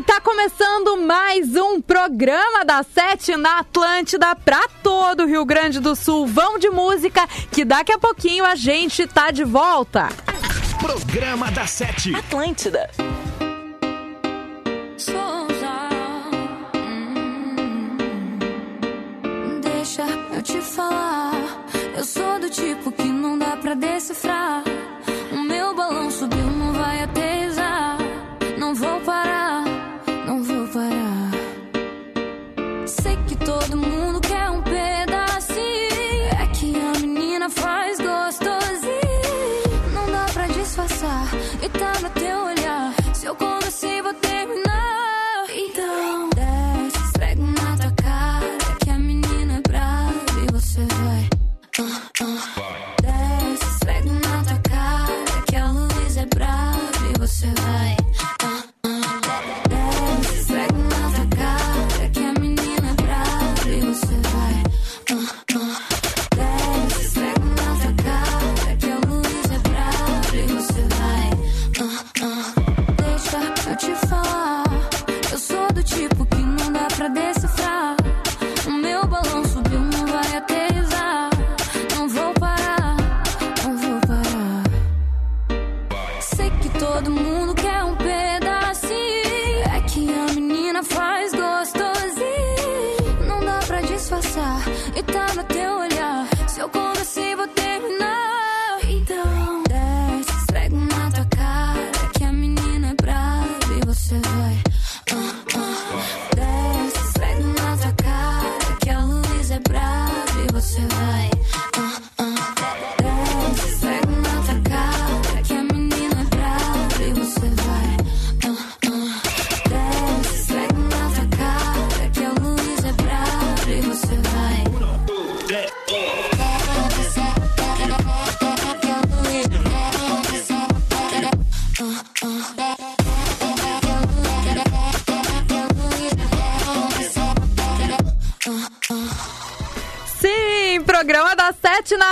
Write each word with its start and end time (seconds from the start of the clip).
Sim, 0.00 0.02
tá 0.02 0.20
começando 0.20 0.96
mais 0.96 1.54
um 1.56 1.80
programa 1.80 2.64
da 2.64 2.82
Sete 2.82 3.36
na 3.36 3.58
Atlântida 3.58 4.34
pra 4.34 4.66
todo 4.82 5.24
o 5.24 5.26
Rio 5.26 5.44
Grande 5.44 5.78
do 5.78 5.94
Sul. 5.94 6.26
Vão 6.26 6.58
de 6.58 6.70
música 6.70 7.26
que 7.52 7.66
daqui 7.66 7.92
a 7.92 7.98
pouquinho 7.98 8.44
a 8.44 8.54
gente 8.54 9.06
tá 9.06 9.30
de 9.30 9.44
volta. 9.44 10.08
Programa 10.80 11.50
da 11.50 11.66
Sete. 11.66 12.14
Atlântida. 12.14 12.88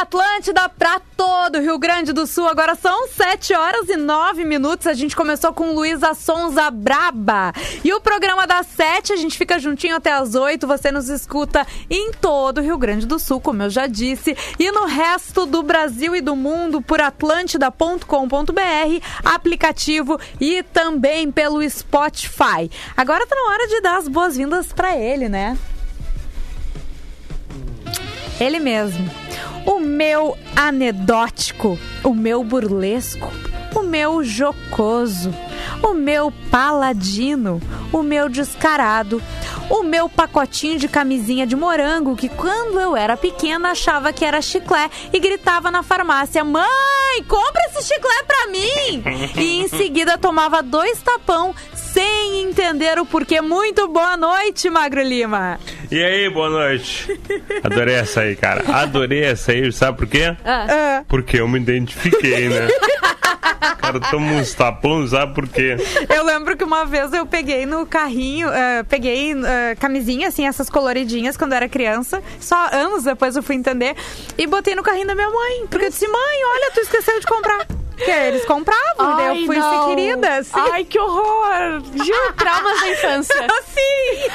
Atlântida 0.08 0.70
pra 0.70 0.98
todo 1.18 1.58
o 1.58 1.60
Rio 1.60 1.78
Grande 1.78 2.14
do 2.14 2.26
Sul. 2.26 2.48
Agora 2.48 2.74
são 2.74 3.08
sete 3.08 3.52
horas 3.52 3.90
e 3.90 3.96
nove 3.96 4.42
minutos. 4.42 4.86
A 4.86 4.94
gente 4.94 5.14
começou 5.14 5.52
com 5.52 5.74
Luísa 5.74 6.14
Sonza 6.14 6.70
Braba. 6.70 7.52
E 7.84 7.92
o 7.92 8.00
programa 8.00 8.46
da 8.46 8.62
Sete, 8.62 9.12
a 9.12 9.16
gente 9.16 9.36
fica 9.36 9.58
juntinho 9.58 9.96
até 9.96 10.10
as 10.10 10.34
oito. 10.34 10.66
Você 10.66 10.90
nos 10.90 11.10
escuta 11.10 11.66
em 11.90 12.10
todo 12.10 12.56
o 12.56 12.62
Rio 12.62 12.78
Grande 12.78 13.06
do 13.06 13.18
Sul, 13.18 13.38
como 13.38 13.62
eu 13.62 13.68
já 13.68 13.86
disse. 13.86 14.34
E 14.58 14.70
no 14.70 14.86
resto 14.86 15.44
do 15.44 15.62
Brasil 15.62 16.16
e 16.16 16.22
do 16.22 16.34
mundo 16.34 16.80
por 16.80 17.02
atlântida.com.br, 17.02 18.02
aplicativo 19.22 20.18
e 20.40 20.62
também 20.62 21.30
pelo 21.30 21.68
Spotify. 21.68 22.70
Agora 22.96 23.26
tá 23.26 23.36
na 23.36 23.50
hora 23.50 23.68
de 23.68 23.82
dar 23.82 23.98
as 23.98 24.08
boas-vindas 24.08 24.72
pra 24.72 24.96
ele, 24.96 25.28
né? 25.28 25.58
Ele 28.40 28.58
mesmo. 28.58 29.27
O 29.68 29.78
meu 29.78 30.34
anedótico, 30.56 31.78
o 32.02 32.14
meu 32.14 32.42
burlesco, 32.42 33.30
o 33.76 33.82
meu 33.82 34.24
jocoso, 34.24 35.30
o 35.82 35.92
meu 35.92 36.32
paladino, 36.50 37.60
o 37.92 38.02
meu 38.02 38.30
descarado, 38.30 39.22
o 39.70 39.82
meu 39.82 40.08
pacotinho 40.08 40.78
de 40.78 40.88
camisinha 40.88 41.46
de 41.46 41.56
morango 41.56 42.16
que 42.16 42.28
quando 42.28 42.80
eu 42.80 42.96
era 42.96 43.16
pequena 43.16 43.70
achava 43.70 44.12
que 44.12 44.24
era 44.24 44.40
chiclé 44.40 44.90
e 45.12 45.18
gritava 45.18 45.70
na 45.70 45.82
farmácia: 45.82 46.44
"Mãe, 46.44 46.66
compra 47.26 47.62
esse 47.70 47.88
chiclé 47.92 48.22
pra 48.26 48.46
mim!" 48.48 49.02
E 49.36 49.60
em 49.60 49.68
seguida 49.68 50.18
tomava 50.18 50.62
dois 50.62 51.00
tapão 51.02 51.54
sem 51.74 52.42
entender 52.42 52.98
o 52.98 53.06
porquê. 53.06 53.40
Muito 53.40 53.88
boa 53.88 54.16
noite, 54.16 54.68
Magro 54.70 55.02
Lima. 55.02 55.58
E 55.90 56.02
aí, 56.02 56.28
boa 56.30 56.50
noite. 56.50 57.18
Adorei 57.64 57.94
essa 57.94 58.20
aí, 58.20 58.36
cara. 58.36 58.62
Adorei 58.72 59.24
essa 59.24 59.52
aí, 59.52 59.72
sabe 59.72 59.98
por 59.98 60.06
quê? 60.06 60.36
Ah. 60.44 61.02
Porque 61.08 61.40
eu 61.40 61.48
me 61.48 61.58
identifiquei, 61.58 62.48
né? 62.48 62.68
Cara, 63.78 64.00
toma 64.00 64.32
uns 64.32 64.54
tapões, 64.54 65.10
sabe 65.10 65.34
por 65.34 65.48
quê? 65.48 65.76
Eu 66.14 66.24
lembro 66.24 66.56
que 66.56 66.64
uma 66.64 66.84
vez 66.84 67.12
eu 67.12 67.24
peguei 67.24 67.64
no 67.64 67.86
carrinho, 67.86 68.48
eh, 68.48 68.82
peguei 68.82 69.32
eh, 69.32 69.76
camisinha, 69.78 70.28
assim, 70.28 70.46
essas 70.46 70.68
coloridinhas 70.68 71.36
quando 71.36 71.52
eu 71.52 71.56
era 71.56 71.68
criança. 71.68 72.22
Só 72.40 72.68
anos 72.72 73.04
depois 73.04 73.36
eu 73.36 73.42
fui 73.42 73.56
entender. 73.56 73.94
E 74.36 74.46
botei 74.46 74.74
no 74.74 74.82
carrinho 74.82 75.06
da 75.06 75.14
minha 75.14 75.30
mãe. 75.30 75.66
Porque 75.68 75.86
eu 75.86 75.90
disse, 75.90 76.06
mãe, 76.06 76.44
olha, 76.54 76.70
tu 76.74 76.80
esqueceu 76.80 77.18
de 77.20 77.26
comprar. 77.26 77.66
Porque 77.98 78.10
eles 78.12 78.44
compravam, 78.44 79.16
daí 79.16 79.40
eu 79.40 79.46
fui 79.46 79.56
não. 79.58 79.70
ser 79.88 79.88
querida. 79.96 80.36
Assim. 80.36 80.52
Ai, 80.54 80.84
que 80.84 80.98
horror! 80.98 81.82
Juro, 81.94 82.32
traumas 82.38 82.80
da 82.80 82.88
infância. 82.90 83.34
Sim! 83.66 84.30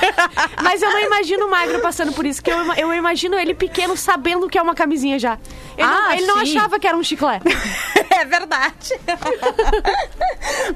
Mas 0.61 0.81
eu 0.81 0.89
não 0.91 0.99
imagino 0.99 1.45
o 1.47 1.49
Magro 1.49 1.79
passando 1.79 2.11
por 2.11 2.25
isso, 2.25 2.43
que 2.43 2.51
eu, 2.51 2.57
eu 2.73 2.93
imagino 2.93 3.39
ele 3.39 3.53
pequeno 3.53 3.95
sabendo 3.95 4.49
que 4.49 4.57
é 4.57 4.61
uma 4.61 4.75
camisinha 4.75 5.17
já. 5.17 5.37
Ele, 5.77 5.87
não, 5.87 6.07
Ah, 6.09 6.15
ele 6.17 6.25
não 6.27 6.45
sim. 6.45 6.57
achava 6.57 6.77
que 6.77 6.85
era 6.87 6.97
um 6.97 7.03
chiclete. 7.03 7.45
é 8.11 8.25
verdade. 8.25 8.93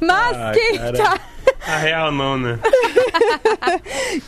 Mas 0.02 0.38
Ai, 0.38 0.54
quem 0.54 0.78
cara. 0.78 0.98
tá... 0.98 1.20
A 1.68 1.78
real 1.78 2.12
não, 2.12 2.38
né? 2.38 2.60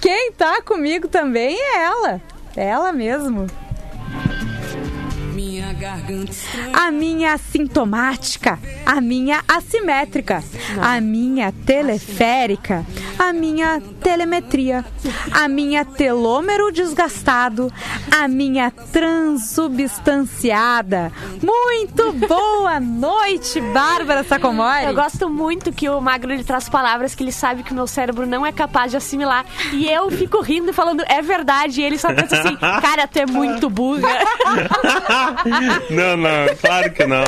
Quem 0.01 0.31
tá 0.33 0.62
comigo 0.62 1.07
também 1.07 1.57
é 1.57 1.83
ela. 1.83 2.22
É 2.56 2.66
ela 2.66 2.92
mesmo. 2.92 3.48
A 6.74 6.92
minha 6.92 7.34
assintomática, 7.34 8.60
a 8.86 9.00
minha 9.00 9.42
assimétrica, 9.48 10.44
a 10.81 11.00
minha 11.00 11.52
teleférica, 11.66 12.86
a 13.19 13.33
minha 13.33 13.81
telemetria, 14.01 14.86
a 15.31 15.48
minha 15.50 15.83
telômero 15.83 16.71
desgastado, 16.71 17.69
a 18.10 18.25
minha 18.30 18.71
transubstanciada. 18.71 21.12
Muito 21.44 22.13
boa 22.13 22.80
noite, 22.80 23.60
Bárbara 23.60 24.24
Sacomori. 24.24 24.86
Eu 24.86 24.94
gosto 24.95 25.30
muito 25.30 25.74
que 25.74 25.89
o 25.89 26.00
Magro 26.00 26.31
ele 26.31 26.45
traz 26.45 26.69
palavras 26.69 27.13
que 27.13 27.21
ele 27.21 27.33
sabe 27.33 27.62
que 27.62 27.74
o 27.74 27.75
meu 27.75 27.88
cérebro 27.88 28.25
não 28.25 28.45
é 28.45 28.54
capaz 28.54 28.92
de 28.92 28.98
assimilar. 28.98 29.45
E 29.74 29.86
eu 29.89 30.10
fico 30.10 30.39
rindo 30.42 30.69
e 30.69 30.74
falando, 30.74 31.04
é 31.07 31.21
verdade. 31.21 31.81
E 31.81 31.83
ele 31.83 31.98
só 31.98 32.13
pensa 32.13 32.39
assim, 32.39 32.56
cara, 32.56 33.06
tu 33.06 33.19
é 33.19 33.25
muito 33.25 33.69
burra. 33.69 34.07
Não, 35.89 36.16
não, 36.16 36.56
claro 36.62 36.92
que 36.94 37.06
não. 37.06 37.24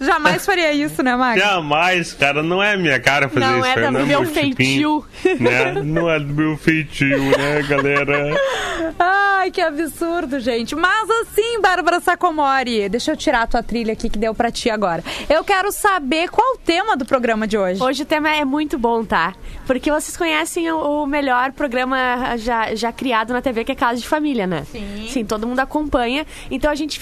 Jamais 0.00 0.44
faria 0.44 0.72
isso, 0.72 1.02
né, 1.02 1.14
Magro? 1.16 1.40
Jamais, 1.40 2.12
cara, 2.12 2.42
não 2.42 2.62
é 2.62 2.76
minha 2.76 3.00
cara 3.00 3.28
fazer 3.28 3.46
Não 3.46 3.58
isso. 3.58 3.66
é 3.66 3.74
cara, 3.74 3.86
do 3.86 4.06
meu 4.06 4.22
meu 4.22 4.32
tipinho, 4.32 4.95
feitio. 5.02 5.36
Né? 5.46 5.82
Não 5.82 6.10
é 6.10 6.18
do 6.18 6.32
meu 6.32 6.56
feitio, 6.56 7.18
né, 7.18 7.62
galera? 7.68 8.34
Ai, 8.98 9.50
que 9.50 9.60
absurdo, 9.60 10.40
gente. 10.40 10.74
Mas 10.74 11.08
assim, 11.10 11.60
Bárbara 11.60 12.00
Sacomori, 12.00 12.88
deixa 12.88 13.12
eu 13.12 13.16
tirar 13.16 13.42
a 13.42 13.46
tua 13.46 13.62
trilha 13.62 13.92
aqui 13.92 14.08
que 14.08 14.18
deu 14.18 14.34
pra 14.34 14.50
ti 14.50 14.70
agora. 14.70 15.04
Eu 15.28 15.44
quero 15.44 15.70
saber 15.70 16.28
qual 16.30 16.54
o 16.54 16.58
tema 16.58 16.96
do 16.96 17.04
programa 17.04 17.46
de 17.46 17.56
hoje. 17.56 17.82
Hoje 17.82 18.02
o 18.02 18.06
tema 18.06 18.30
é 18.30 18.44
muito 18.44 18.78
bom, 18.78 19.04
tá? 19.04 19.34
Porque 19.66 19.90
vocês 19.90 20.16
conhecem 20.16 20.70
o, 20.70 21.06
melhor 21.06 21.52
programa 21.52 22.36
já, 22.36 22.74
já 22.74 22.92
criado 22.92 23.32
na 23.32 23.42
TV, 23.42 23.64
que 23.64 23.72
é 23.72 23.74
Casa 23.74 24.00
de 24.00 24.08
Família, 24.08 24.46
né? 24.46 24.64
Sim. 24.70 25.08
Sim, 25.10 25.24
todo 25.24 25.46
mundo 25.46 25.60
acompanha. 25.60 26.26
Então 26.50 26.70
a 26.70 26.74
gente 26.74 27.00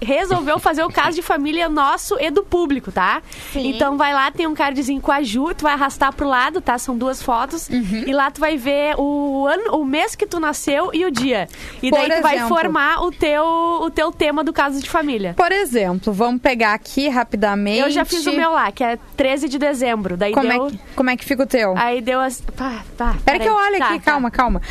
resolveu 0.00 0.58
fazer 0.58 0.82
o 0.82 0.88
Caso 0.88 1.16
de 1.16 1.22
Família 1.22 1.68
nosso 1.68 2.16
e 2.20 2.30
do 2.30 2.42
público, 2.42 2.90
tá? 2.90 3.22
Sim. 3.52 3.68
Então 3.68 3.96
vai 3.96 4.12
lá, 4.12 4.30
tem 4.30 4.46
um 4.46 4.54
cardzinho 4.54 5.00
com 5.00 5.12
a 5.12 5.22
Ju, 5.22 5.54
tu 5.54 5.62
vai 5.62 5.74
arrastar 5.74 6.12
pro 6.12 6.28
lado, 6.28 6.60
tá? 6.60 6.78
São 6.78 6.96
duas 6.96 7.22
fotos. 7.28 7.68
Uhum. 7.68 8.04
E 8.06 8.12
lá 8.14 8.30
tu 8.30 8.40
vai 8.40 8.56
ver 8.56 8.94
o 8.96 9.46
ano, 9.46 9.76
o 9.76 9.84
mês 9.84 10.16
que 10.16 10.26
tu 10.26 10.40
nasceu 10.40 10.88
e 10.94 11.04
o 11.04 11.10
dia. 11.10 11.46
E 11.82 11.90
Por 11.90 11.98
daí 11.98 12.10
tu 12.16 12.22
vai 12.22 12.36
exemplo. 12.36 12.56
formar 12.56 13.02
o 13.02 13.12
teu, 13.12 13.44
o 13.82 13.90
teu 13.90 14.10
tema 14.10 14.42
do 14.42 14.50
Caso 14.50 14.80
de 14.80 14.88
Família. 14.88 15.34
Por 15.36 15.52
exemplo, 15.52 16.10
vamos 16.10 16.40
pegar 16.40 16.72
aqui 16.72 17.06
rapidamente. 17.06 17.80
Eu 17.80 17.90
já 17.90 18.02
fiz 18.06 18.24
o 18.26 18.32
meu 18.32 18.50
lá, 18.52 18.72
que 18.72 18.82
é 18.82 18.98
13 19.14 19.46
de 19.46 19.58
dezembro. 19.58 20.16
Daí 20.16 20.32
Como, 20.32 20.48
deu. 20.48 20.66
é 20.68 20.70
que, 20.70 20.80
como 20.96 21.10
é 21.10 21.16
que 21.18 21.24
fica 21.26 21.42
o 21.42 21.46
teu? 21.46 21.74
Aí 21.76 22.00
deu 22.00 22.18
as. 22.18 22.40
Pá, 22.40 22.82
pá, 22.96 23.14
Pera 23.22 23.38
que 23.38 23.46
eu 23.48 23.54
olho 23.54 23.78
Tá, 23.78 23.88
aqui, 23.90 23.98
tá. 23.98 24.10
calma, 24.12 24.30
calma. 24.30 24.62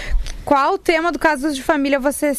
Qual 0.47 0.77
tema 0.77 1.11
do 1.11 1.19
Casos 1.19 1.53
de 1.57 1.61
Família 1.61 1.99
você 1.99 2.31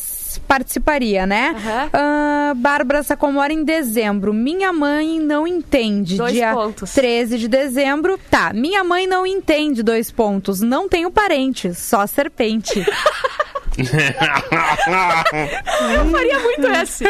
participaria, 0.47 1.27
né? 1.27 1.55
Aham. 1.55 1.91
Ah, 1.93 2.53
Bárbara 2.57 3.03
Sacomori 3.03 3.53
em 3.53 3.63
dezembro. 3.63 4.33
Minha 4.33 4.73
mãe 4.73 5.21
não 5.21 5.47
entende. 5.47 6.17
Dois 6.17 6.33
Dia 6.33 6.55
pontos. 6.55 6.95
13 6.95 7.37
de 7.37 7.47
dezembro. 7.49 8.19
Tá, 8.31 8.51
minha 8.55 8.83
mãe 8.83 9.07
não 9.07 9.27
entende. 9.27 9.83
Dois 9.83 10.11
pontos. 10.11 10.63
Não 10.63 10.89
tenho 10.89 11.11
parente, 11.11 11.75
só 11.75 12.07
serpente. 12.07 12.83
Eu 15.95 16.11
faria 16.11 16.39
muito 16.41 16.67
esse. 16.67 17.05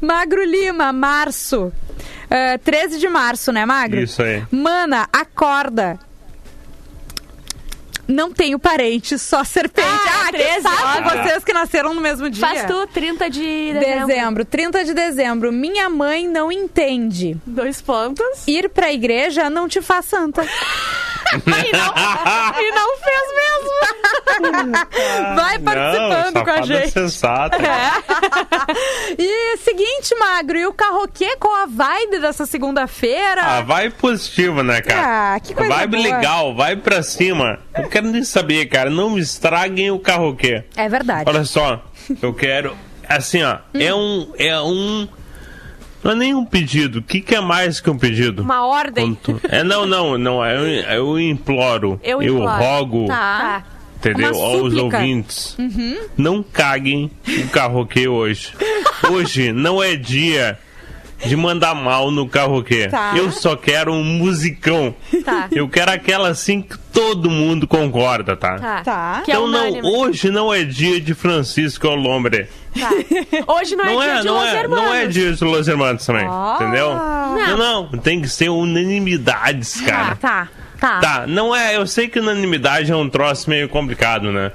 Magro 0.00 0.44
Lima, 0.44 0.92
março. 0.92 1.72
Ah, 2.28 2.58
13 2.58 2.98
de 2.98 3.08
março, 3.08 3.52
né, 3.52 3.64
Magro? 3.64 4.00
Isso 4.00 4.20
aí. 4.20 4.42
Mana, 4.50 5.08
acorda. 5.12 5.96
Não 8.10 8.32
tenho 8.32 8.58
parente, 8.58 9.18
só 9.18 9.44
serpente. 9.44 9.86
Ah, 9.88 10.22
Ah, 10.22 10.26
que 10.32 10.38
13, 10.38 10.62
saco 10.62 11.10
vocês 11.10 11.44
que 11.44 11.52
nasceram 11.52 11.94
no 11.94 12.00
mesmo 12.00 12.28
dia. 12.30 12.40
Faz 12.46 12.64
tu, 12.64 12.86
30 12.88 13.28
de 13.30 13.72
dezembro. 13.72 14.06
Dezembro, 14.06 14.44
30 14.44 14.84
de 14.84 14.94
dezembro. 14.94 15.52
Minha 15.52 15.88
mãe 15.88 16.28
não 16.28 16.50
entende. 16.52 17.36
Dois 17.46 17.80
pontos. 17.80 18.24
Ir 18.46 18.68
pra 18.70 18.92
igreja 18.92 19.48
não 19.50 19.68
te 19.68 19.80
faz 19.80 20.04
santa. 20.06 20.46
E 21.32 21.72
não, 21.72 22.60
e 22.60 22.70
não 22.72 22.96
fez 22.98 23.26
mesmo. 23.34 23.70
Vai 25.36 25.58
participando 25.58 26.34
não, 26.34 26.44
com 26.44 26.50
a 26.50 26.62
gente. 26.62 26.90
sensata. 26.90 27.56
E 29.18 29.56
seguinte, 29.58 30.14
Magro, 30.14 30.56
e 30.56 30.66
o 30.66 30.72
carroquê 30.72 31.36
com 31.36 31.52
a 31.54 31.66
vibe 31.66 32.20
dessa 32.20 32.46
segunda-feira? 32.46 33.42
Ah, 33.42 33.60
vai 33.60 33.90
positivo, 33.90 34.62
né, 34.62 34.80
cara? 34.80 35.34
Ah, 35.34 35.40
que 35.40 35.52
coisa 35.54 35.74
Vibe 35.74 35.96
boa. 35.96 36.02
legal, 36.16 36.54
vai 36.54 36.76
pra 36.76 37.02
cima. 37.02 37.58
Eu 37.76 37.88
quero 37.88 38.06
nem 38.08 38.22
saber, 38.24 38.66
cara. 38.66 38.88
Não 38.88 39.10
me 39.10 39.20
estraguem 39.20 39.90
o 39.90 39.98
carroquê. 39.98 40.64
É 40.76 40.88
verdade. 40.88 41.24
Olha 41.28 41.44
só, 41.44 41.84
eu 42.22 42.32
quero. 42.32 42.76
Assim, 43.08 43.42
ó, 43.42 43.58
é 43.74 43.92
um. 43.94 44.32
É 44.38 44.60
um. 44.60 45.08
Não 46.02 46.12
é 46.12 46.14
nem 46.14 46.34
um 46.34 46.44
pedido. 46.44 47.00
O 47.00 47.02
que, 47.02 47.20
que 47.20 47.34
é 47.34 47.40
mais 47.40 47.80
que 47.80 47.90
um 47.90 47.98
pedido? 47.98 48.42
Uma 48.42 48.66
ordem. 48.66 49.14
Quanto- 49.14 49.40
É, 49.48 49.62
não, 49.62 49.84
não, 49.86 50.16
não. 50.16 50.44
Eu, 50.44 50.66
eu 50.66 51.20
imploro. 51.20 52.00
Eu 52.02 52.22
imploro. 52.22 52.62
rogo. 52.62 53.06
Tá. 53.06 53.64
Entendeu? 53.98 54.32
Uma 54.32 54.44
Aos 54.44 54.58
súplica. 54.72 54.82
ouvintes. 54.96 55.56
Não 56.16 56.42
caguem 56.42 57.10
o 57.28 57.48
carroquê 57.48 58.08
hoje. 58.08 58.52
Hoje 59.10 59.52
não 59.52 59.82
é 59.82 59.94
dia 59.96 60.58
de 61.24 61.36
mandar 61.36 61.74
mal 61.74 62.10
no 62.10 62.28
carroquê. 62.28 62.88
Tá. 62.88 63.12
Eu 63.16 63.30
só 63.30 63.54
quero 63.56 63.92
um 63.92 64.02
musicão. 64.04 64.94
Tá. 65.24 65.48
Eu 65.52 65.68
quero 65.68 65.90
aquela 65.90 66.28
assim 66.28 66.62
que 66.62 66.78
todo 66.92 67.30
mundo 67.30 67.66
concorda, 67.66 68.36
tá? 68.36 68.58
Tá. 68.58 68.82
Tá. 68.82 69.22
É 69.26 69.30
Então 69.30 69.46
não, 69.46 69.68
unânime. 69.68 69.88
hoje 69.88 70.30
não 70.30 70.52
é 70.52 70.64
dia 70.64 71.00
de 71.00 71.14
Francisco 71.14 71.86
Olombre. 71.88 72.48
Tá. 72.78 72.90
Hoje 73.52 73.74
não 73.76 73.84
é 73.84 73.92
Não 73.92 74.00
dia 74.00 74.10
é, 74.12 74.20
de 74.20 74.26
não 74.26 74.34
Los 74.34 74.44
é, 74.48 74.56
Hermanos. 74.60 74.84
não 74.84 74.94
é 74.94 75.06
dia 75.06 75.32
de 75.32 75.44
Los 75.44 75.68
Hermanos 75.68 76.06
também, 76.06 76.26
Ah. 76.28 76.56
entendeu? 76.60 76.88
Não. 76.94 77.56
Não, 77.56 77.88
não, 77.92 77.98
tem 77.98 78.20
que 78.20 78.28
ser 78.28 78.48
unanimidades, 78.48 79.80
cara. 79.80 80.16
Tá, 80.16 80.48
tá. 80.80 81.00
Tá, 81.00 81.26
não 81.26 81.54
é. 81.54 81.76
Eu 81.76 81.86
sei 81.86 82.08
que 82.08 82.18
unanimidade 82.20 82.90
é 82.90 82.96
um 82.96 83.08
troço 83.08 83.48
meio 83.50 83.68
complicado, 83.68 84.30
né? 84.32 84.50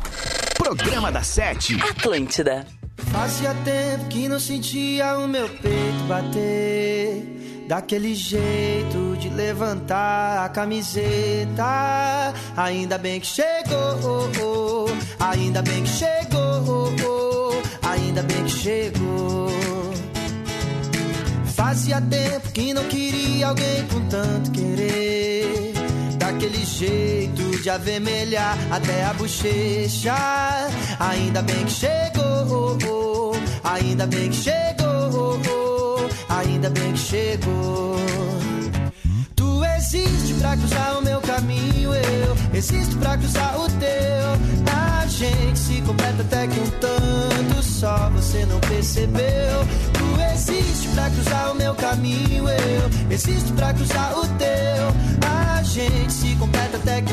Programa 0.56 1.10
da 1.12 1.22
Sete. 1.22 1.76
Atlântida. 1.82 2.66
Fazia 3.12 3.54
tempo 3.64 4.06
que 4.08 4.28
não 4.28 4.40
sentia 4.40 5.18
o 5.18 5.28
meu 5.28 5.48
peito 5.48 6.02
bater. 6.08 7.32
Daquele 7.68 8.14
jeito 8.14 9.16
de 9.18 9.28
levantar 9.28 10.44
a 10.44 10.48
camiseta. 10.48 12.32
Ainda 12.56 12.96
bem 12.96 13.20
que 13.20 13.26
chegou, 13.26 14.88
ainda 15.18 15.62
bem 15.62 15.82
que 15.82 15.88
chegou, 15.88 17.62
ainda 17.82 18.22
bem 18.22 18.44
que 18.44 18.50
chegou. 18.50 19.48
Fazia 21.76 22.00
tempo 22.00 22.52
que 22.52 22.72
não 22.72 22.84
queria 22.84 23.48
alguém 23.48 23.86
com 23.88 24.00
tanto 24.08 24.50
querer. 24.50 25.74
Daquele 26.16 26.64
jeito 26.64 27.62
de 27.62 27.68
avermelhar 27.68 28.56
até 28.70 29.04
a 29.04 29.12
bochecha. 29.12 30.14
Ainda 30.98 31.42
bem 31.42 31.66
que 31.66 31.70
chegou, 31.70 33.36
ainda 33.62 34.06
bem 34.06 34.30
que 34.30 34.36
chegou, 34.36 36.08
ainda 36.30 36.70
bem 36.70 36.94
que 36.94 36.98
chegou. 36.98 37.96
Tu 39.34 39.64
existe 39.76 40.32
pra 40.40 40.56
cruzar 40.56 40.98
o 40.98 41.02
meu 41.02 41.20
caminho, 41.20 41.94
eu 41.94 42.36
existo 42.54 42.96
pra 42.96 43.18
cruzar 43.18 43.54
o 43.60 43.68
teu. 43.72 44.72
A 44.74 45.06
gente 45.08 45.58
se 45.58 45.82
completa 45.82 46.22
até 46.22 46.46
que 46.46 46.58
um 46.58 46.70
tanto 46.80 47.62
só 47.62 48.08
você 48.14 48.46
não 48.46 48.58
percebeu. 48.60 49.95
Existe 50.48 50.88
pra 50.94 51.10
cruzar 51.10 51.50
o 51.50 51.54
meu 51.56 51.74
caminho, 51.74 52.48
eu 52.48 52.90
existo 53.10 53.52
pra 53.54 53.74
cruzar 53.74 54.16
o 54.16 54.24
teu. 54.38 54.94
A 55.28 55.60
gente 55.64 56.12
se 56.12 56.36
completa 56.36 56.76
até 56.76 57.02
que 57.02 57.12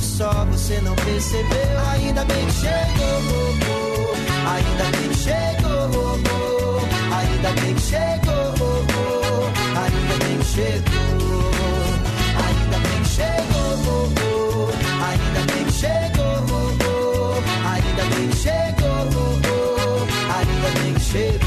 só 0.00 0.44
você 0.46 0.80
não 0.80 0.96
percebeu. 0.96 1.78
Ainda 1.92 2.24
bem 2.24 2.46
que 2.46 2.52
chegou, 2.52 3.22
ainda 4.44 4.84
bem 4.90 5.08
que 5.08 5.16
chegou, 5.18 6.90
ainda 7.14 7.60
bem 7.60 7.74
que 7.74 7.80
chegou, 7.82 8.54
oh, 8.60 8.86
oh. 8.90 9.78
ainda 9.78 10.24
bem 10.24 10.38
que 10.38 10.44
chegou, 10.44 11.04
oh, 11.30 12.40
ainda 12.42 12.78
bem 12.88 13.02
que 13.02 13.08
chegou, 13.08 14.68
ainda 15.06 15.40
bem 15.52 15.64
que 15.64 15.72
chegou, 15.72 17.42
ainda 17.70 18.04
bem 18.16 18.28
que 18.30 18.36
chegou, 18.36 18.96
ainda 20.34 20.80
bem 20.80 20.94
que 20.94 21.00
chegou. 21.00 21.45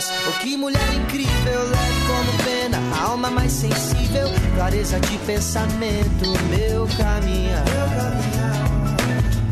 lindas. 0.00 0.12
Oh, 0.28 0.38
que 0.40 0.56
mulher 0.56 0.94
incrível, 0.94 1.62
leve 1.68 2.00
como 2.06 2.32
pena, 2.44 2.78
alma 3.02 3.30
mais 3.30 3.52
sensível, 3.52 4.28
clareza 4.54 4.98
de 5.00 5.18
pensamento, 5.18 6.28
meu 6.48 6.86
caminho. 6.96 7.58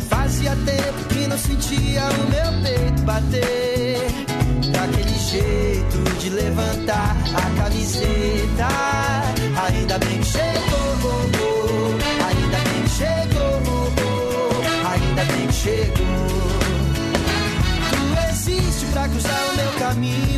Fazia 0.09 0.57
tempo 0.57 1.05
que 1.09 1.27
não 1.27 1.39
sentia 1.39 2.05
o 2.05 2.31
meu 2.31 2.63
peito 2.63 3.03
bater. 3.03 3.99
Daquele 4.73 5.19
jeito 5.19 6.19
de 6.21 6.31
levantar 6.31 7.17
a 7.35 7.63
camiseta, 7.63 8.69
ainda 9.67 9.99
bem 9.99 10.19
que 10.21 10.27
chegou, 10.27 10.79
oh, 11.05 11.19
oh. 11.43 12.25
ainda 12.25 12.59
bem 12.59 12.83
que 12.83 12.91
chegou, 12.91 13.63
oh, 13.99 14.89
ainda 14.89 15.25
bem 15.25 15.47
que 15.47 15.55
chegou. 15.55 16.49
Tu 17.91 18.31
existe 18.31 18.87
pra 18.93 19.09
cruzar 19.09 19.41
o 19.53 19.57
meu 19.57 19.73
caminho 19.79 20.38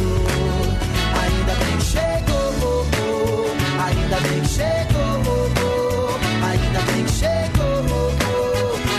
Ainda 4.11 4.27
bem 4.27 4.41
que 4.41 4.49
chegou, 4.49 6.19
ainda 6.43 6.81
bem 6.81 7.05
que 7.05 7.11
chegou, 7.11 8.11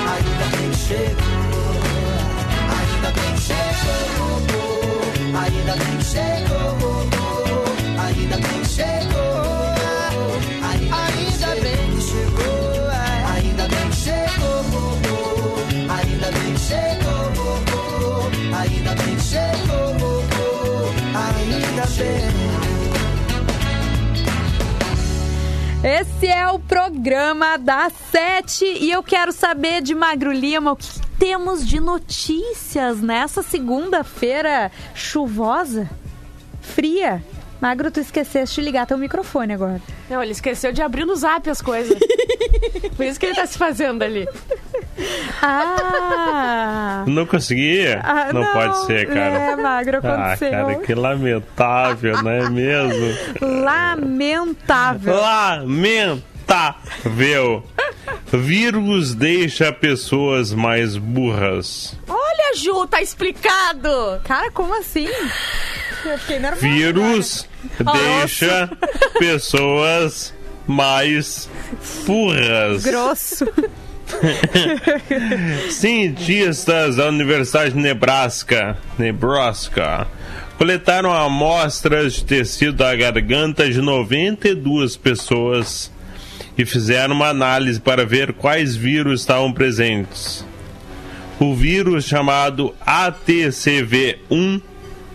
ainda 0.08 0.46
bem 0.56 0.70
que 0.70 0.76
chegou, 0.78 1.74
ainda 2.72 3.10
bem 3.12 3.32
que 3.34 3.40
chegou, 3.42 4.40
ainda 5.38 5.74
bem 5.76 5.96
que 5.98 6.04
chegou, 6.04 6.51
Esse 25.84 26.28
é 26.28 26.46
o 26.46 26.60
programa 26.60 27.56
da 27.56 27.90
Sete 27.90 28.64
e 28.64 28.88
eu 28.92 29.02
quero 29.02 29.32
saber 29.32 29.82
de 29.82 29.96
Magro 29.96 30.30
Lima 30.30 30.70
o 30.70 30.76
que 30.76 30.86
temos 31.18 31.66
de 31.66 31.80
notícias 31.80 33.00
nessa 33.00 33.42
segunda-feira 33.42 34.70
chuvosa, 34.94 35.90
fria. 36.60 37.20
Magro, 37.62 37.90
tu 37.92 38.00
esqueceste 38.00 38.56
de 38.60 38.64
ligar 38.66 38.86
teu 38.86 38.98
microfone 38.98 39.52
agora. 39.52 39.80
Não, 40.10 40.20
ele 40.20 40.32
esqueceu 40.32 40.72
de 40.72 40.82
abrir 40.82 41.04
no 41.04 41.14
zap 41.14 41.48
as 41.48 41.62
coisas. 41.62 41.96
Por 42.96 43.06
isso 43.06 43.20
que 43.20 43.26
ele 43.26 43.36
tá 43.36 43.46
se 43.46 43.56
fazendo 43.56 44.02
ali. 44.02 44.26
Ah! 45.40 47.04
Não 47.06 47.24
consegui? 47.24 47.86
Ah, 48.02 48.32
não, 48.32 48.44
pode 48.52 48.84
ser, 48.86 49.06
cara. 49.06 49.20
É, 49.20 49.54
Magro, 49.56 50.00
Ah, 50.02 50.32
aconteceu. 50.32 50.50
cara, 50.50 50.74
que 50.80 50.92
lamentável, 50.94 52.20
não 52.22 52.30
é 52.32 52.50
mesmo? 52.50 53.16
Lamentável. 53.40 55.14
Lamentável. 55.14 56.12
Vírus 58.32 59.14
deixa 59.14 59.72
pessoas 59.72 60.52
mais 60.52 60.96
burras. 60.96 61.96
Olha, 62.08 62.56
Ju, 62.56 62.86
tá 62.86 63.00
explicado. 63.00 64.20
Cara, 64.24 64.50
como 64.50 64.76
assim? 64.78 65.06
Eu 66.04 66.18
fiquei 66.18 66.38
nervosa. 66.38 66.66
Vírus 66.66 67.48
deixa 67.78 68.70
pessoas 69.18 70.34
mais 70.66 71.48
burras. 72.06 72.84
Grosso. 72.84 73.46
Cientistas 75.70 76.96
da 76.96 77.08
Universidade 77.08 77.72
de 77.72 77.80
Nebraska, 77.80 78.76
Nebraska, 78.98 80.06
coletaram 80.58 81.12
amostras 81.12 82.14
de 82.14 82.24
tecido 82.24 82.74
da 82.74 82.94
garganta 82.94 83.70
de 83.70 83.80
92 83.80 84.96
pessoas 84.96 85.90
e 86.56 86.64
fizeram 86.64 87.14
uma 87.14 87.28
análise 87.28 87.80
para 87.80 88.04
ver 88.04 88.32
quais 88.34 88.76
vírus 88.76 89.20
estavam 89.20 89.52
presentes. 89.52 90.44
O 91.40 91.54
vírus 91.54 92.04
chamado 92.04 92.74
ATCV1 92.86 94.62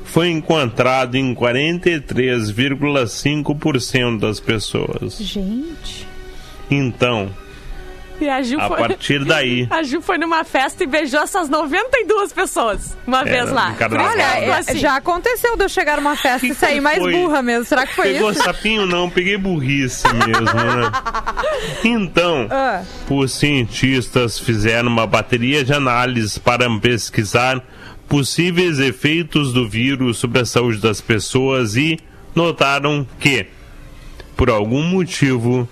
foi 0.07 0.29
encontrado 0.29 1.15
em 1.15 1.35
43,5% 1.35 4.19
das 4.19 4.39
pessoas. 4.39 5.17
Gente. 5.19 6.07
Então, 6.69 7.29
E 8.19 8.27
a 8.27 8.41
Ju 8.41 8.59
a 8.59 8.67
foi... 8.67 8.77
partir 8.79 9.23
daí, 9.23 9.67
A 9.69 9.83
Ju 9.83 10.01
foi 10.01 10.17
numa 10.17 10.43
festa 10.43 10.83
e 10.83 10.87
beijou 10.87 11.21
essas 11.21 11.47
92 11.49 12.33
pessoas 12.33 12.97
uma 13.05 13.23
vez 13.23 13.51
lá. 13.51 13.73
que 13.73 13.83
Olha, 13.83 14.21
é, 14.39 14.51
assim. 14.53 14.79
já 14.79 14.95
aconteceu 14.97 15.55
de 15.55 15.63
eu 15.63 15.69
chegar 15.69 15.97
numa 15.97 16.15
festa 16.15 16.47
e 16.47 16.53
sair 16.55 16.81
mais 16.81 16.97
foi? 16.97 17.11
burra 17.13 17.43
mesmo. 17.43 17.65
Será 17.65 17.85
que 17.85 17.93
foi 17.95 18.13
Pegou 18.13 18.31
isso? 18.31 18.41
sapinho 18.43 18.85
não, 18.87 19.07
peguei 19.09 19.37
burrice 19.37 20.03
mesmo, 20.13 20.45
né? 20.45 20.91
Então, 21.85 22.47
Ah. 22.49 22.81
os 23.09 23.31
cientistas 23.33 24.39
fizeram 24.39 24.89
uma 24.89 25.05
bateria 25.05 25.63
de 25.63 25.73
análises 25.73 26.37
para 26.39 26.67
pesquisar 26.79 27.61
possíveis 28.07 28.79
efeitos 28.79 29.53
do 29.53 29.67
vírus 29.67 30.17
sobre 30.17 30.41
a 30.41 30.45
saúde 30.45 30.79
das 30.79 31.01
pessoas 31.01 31.75
e 31.75 31.99
notaram 32.35 33.05
que, 33.19 33.47
por 34.35 34.49
algum 34.49 34.83
motivo, 34.83 35.67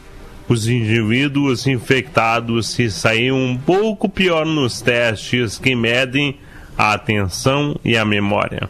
os 0.48 0.68
indivíduos 0.68 1.66
infectados 1.66 2.68
se 2.70 2.90
saíam 2.92 3.38
um 3.38 3.58
pouco 3.58 4.08
pior 4.08 4.46
nos 4.46 4.82
testes 4.82 5.58
que 5.58 5.76
medem 5.76 6.38
a 6.78 6.94
atenção 6.94 7.80
e 7.84 7.98
a 7.98 8.06
memória. 8.06 8.70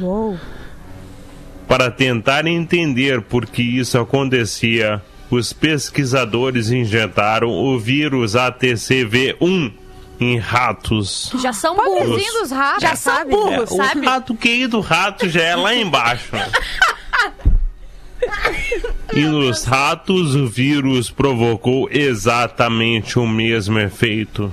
Uou. 0.00 0.38
Para 1.66 1.90
tentar 1.90 2.46
entender 2.46 3.22
por 3.22 3.46
que 3.46 3.62
isso 3.62 3.98
acontecia, 3.98 5.00
os 5.30 5.52
pesquisadores 5.52 6.70
injetaram 6.70 7.48
o 7.48 7.78
vírus 7.78 8.34
ATCV1 8.34 9.83
em 10.20 10.38
ratos. 10.38 11.30
Já 11.42 11.52
são 11.52 11.74
burros. 11.76 12.22
Dos 12.40 12.50
ratos, 12.50 12.82
Já 12.82 12.96
são 12.96 13.14
sabe? 13.14 13.30
burros, 13.30 13.70
O 13.70 13.76
sabe? 13.76 14.06
rato 14.06 14.34
QI 14.34 14.66
do 14.66 14.80
rato 14.80 15.28
já 15.28 15.42
é 15.42 15.56
lá 15.56 15.74
embaixo. 15.74 16.30
E 19.12 19.20
nos 19.20 19.64
ratos 19.64 20.34
o 20.34 20.46
vírus 20.48 21.10
provocou 21.10 21.88
exatamente 21.90 23.18
o 23.18 23.26
mesmo 23.26 23.78
efeito. 23.78 24.50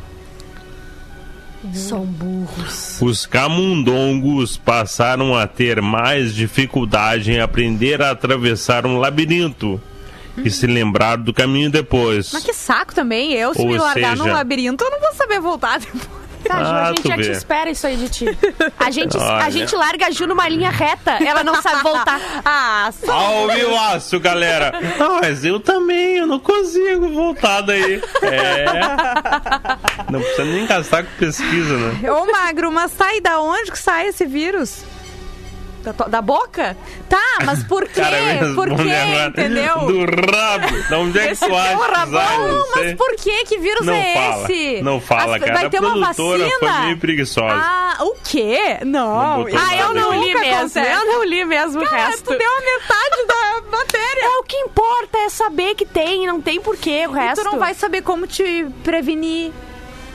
São 1.74 2.06
burros. 2.06 3.00
Os 3.02 3.26
camundongos 3.26 4.58
passaram 4.58 5.36
a 5.38 5.48
ter 5.48 5.82
mais 5.82 6.36
dificuldade 6.36 7.32
em 7.32 7.40
aprender 7.40 8.02
a 8.02 8.12
atravessar 8.12 8.86
um 8.86 8.98
labirinto 8.98 9.82
e 10.38 10.50
se 10.50 10.66
lembrar 10.68 11.18
do 11.18 11.34
caminho 11.34 11.70
depois. 11.72 12.32
Mas 12.34 12.44
que 12.44 12.54
saco 12.54 12.94
também. 12.94 13.34
Eu, 13.34 13.54
se 13.54 13.62
Ou 13.62 13.68
me 13.68 13.78
largar 13.78 14.12
seja- 14.18 14.24
num 14.24 14.32
labirinto, 14.34 14.84
eu 14.84 14.92
não 14.92 15.00
vou 15.00 15.14
saber 15.14 15.40
voltar 15.40 15.80
depois. 15.80 16.22
Tá, 16.44 16.56
Ju, 16.64 16.72
Ah, 16.72 16.82
a 16.82 16.88
gente 16.88 17.02
tu 17.04 17.08
já 17.08 17.16
te 17.18 17.22
vê. 17.22 17.32
espera 17.34 17.70
isso 17.70 17.86
aí 17.86 17.96
de 17.98 18.10
ti. 18.10 18.26
A 18.80 18.90
gente, 18.90 19.16
a 19.16 19.48
gente 19.52 19.76
larga 19.76 20.08
a 20.08 20.10
Ju 20.12 20.26
numa 20.26 20.50
linha 20.50 20.72
reta, 20.72 21.12
ela 21.24 21.44
não 21.44 21.62
sabe 21.62 21.84
voltar. 21.84 22.20
Ah, 22.44 22.92
só. 23.06 23.12
Ao 23.14 23.48
vivaço, 23.50 24.20
galera! 24.20 24.74
Ah, 25.00 25.20
mas 25.22 25.46
eu 25.46 25.60
também, 25.60 26.18
eu 26.18 26.26
não 26.26 26.40
consigo 26.40 27.10
voltar 27.10 27.62
daí. 27.62 28.02
É. 28.24 28.66
Não 30.12 30.20
precisa 30.20 30.46
nem 30.46 30.66
gastar 30.66 31.04
com 31.04 31.12
pesquisa, 31.20 31.78
né? 31.78 32.12
Ô, 32.12 32.26
Magro, 32.32 32.72
mas 32.72 32.92
sai 32.92 33.22
da 33.22 33.40
onde 33.40 33.72
que 33.72 33.78
sai 33.80 34.08
esse 34.08 34.26
vírus? 34.26 34.84
Da, 35.84 35.92
da 36.08 36.22
boca? 36.22 36.78
Tá, 37.10 37.40
mas 37.44 37.64
por 37.64 37.88
quê? 37.90 38.02
Cara, 38.02 38.16
por 38.54 38.68
quê? 38.70 39.28
Entendeu? 39.30 39.78
Do 39.80 40.00
rabo! 40.32 40.90
Da 40.90 41.00
onde 41.00 41.18
é 41.20 41.28
que 41.34 41.40
tu 41.40 41.56
acha? 41.56 41.76
rabão, 41.92 42.64
Mas 42.76 42.94
por 42.96 43.16
que? 43.16 43.46
Que 43.46 43.58
vírus 43.58 43.84
Não 43.86 43.94
é 43.94 44.14
fala, 44.14 44.44
esse? 44.44 44.82
não 44.84 45.02
fala, 45.02 45.36
As- 45.38 45.42
cara. 45.44 45.54
Vai 45.60 45.70
ter 45.72 45.78
A 45.78 45.82
uma 45.82 46.06
vacina? 46.08 46.50
foi 46.60 46.72
meio 46.84 46.98
preguiçosa. 46.98 47.56
Ah, 47.56 47.98
o 48.02 48.16
quê? 48.24 48.78
Não 48.86 49.02
Não. 49.16 49.46
ah, 49.48 49.76
eu 49.76 49.94
não 49.96 50.12
aqui. 50.12 50.20
li 50.20 50.34
mesmo. 50.36 50.56
acontece. 50.56 50.80
Eu 50.94 51.06
não 51.06 51.24
li 51.24 51.46
mesmo 51.46 51.82
o 51.82 51.90
Cara, 51.90 52.06
resto. 52.10 52.24
tu 52.26 52.38
deu 52.38 52.52
a 52.52 52.62
metade 52.62 53.28
da 53.28 53.72
matéria. 53.78 54.22
É 54.24 54.38
o 54.38 54.44
que 54.44 54.58
importa 54.58 55.18
é 55.18 55.30
saber 55.30 55.74
que 55.74 55.86
tem, 55.86 56.28
não 56.28 56.40
tem 56.40 56.62
porquê 56.62 57.08
o 57.08 57.12
E 57.16 57.20
resto. 57.20 57.44
tu 57.44 57.52
não 57.52 57.58
vai 57.58 57.74
saber 57.74 58.02
como 58.04 58.28
te 58.28 58.68
prevenir. 58.84 59.52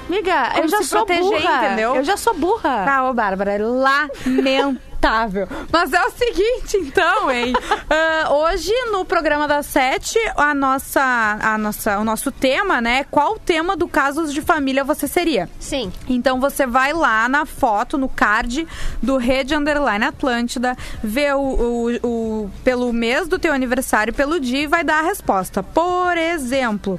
Amiga, 0.09 0.51
Como 0.53 0.65
eu 0.65 0.69
já 0.69 0.83
sou 0.85 1.05
proteger, 1.05 1.25
burra. 1.43 1.67
entendeu? 1.67 1.97
Eu 1.97 2.05
já 2.05 2.17
sou 2.17 2.33
burra. 2.35 2.85
Ah, 2.89 3.11
ô, 3.11 3.13
Bárbara, 3.13 3.55
é 3.55 3.59
lamentável. 3.59 4.77
Inacreditável. 5.07 5.49
Mas 5.73 5.93
é 5.93 6.05
o 6.05 6.11
seguinte, 6.11 6.77
então, 6.79 7.31
hein? 7.31 7.53
Ah, 7.89 8.33
hoje, 8.33 8.73
no 8.91 9.05
programa 9.05 9.47
das 9.47 9.67
sete, 9.67 10.19
a 10.37 10.53
nossa, 10.55 11.01
a 11.41 11.57
nossa, 11.57 11.99
o 12.01 12.05
nosso 12.05 12.33
tema, 12.33 12.81
né? 12.81 13.05
Qual 13.11 13.35
o 13.35 13.39
tema 13.39 13.77
do 13.77 13.87
Casos 13.87 14.33
de 14.35 14.43
Família 14.43 14.83
você 14.83 15.07
seria? 15.07 15.49
Sim. 15.61 15.93
Então 16.09 16.41
você 16.41 16.67
vai 16.67 16.93
lá 16.93 17.29
na 17.29 17.47
foto, 17.47 17.97
no 17.97 18.09
card 18.09 18.67
do 19.01 19.17
Rede 19.19 19.55
Underline 19.55 20.05
Atlântida, 20.05 20.77
vê 21.03 21.33
o, 21.33 21.39
o- 21.41 22.07
o- 22.07 22.51
pelo 22.65 22.93
mês 22.93 23.29
do 23.29 23.39
teu 23.39 23.53
aniversário, 23.53 24.13
pelo 24.13 24.41
dia 24.41 24.63
e 24.63 24.67
vai 24.67 24.83
dar 24.83 24.99
a 24.99 25.03
resposta. 25.07 25.63
Por 25.63 26.17
exemplo, 26.17 26.99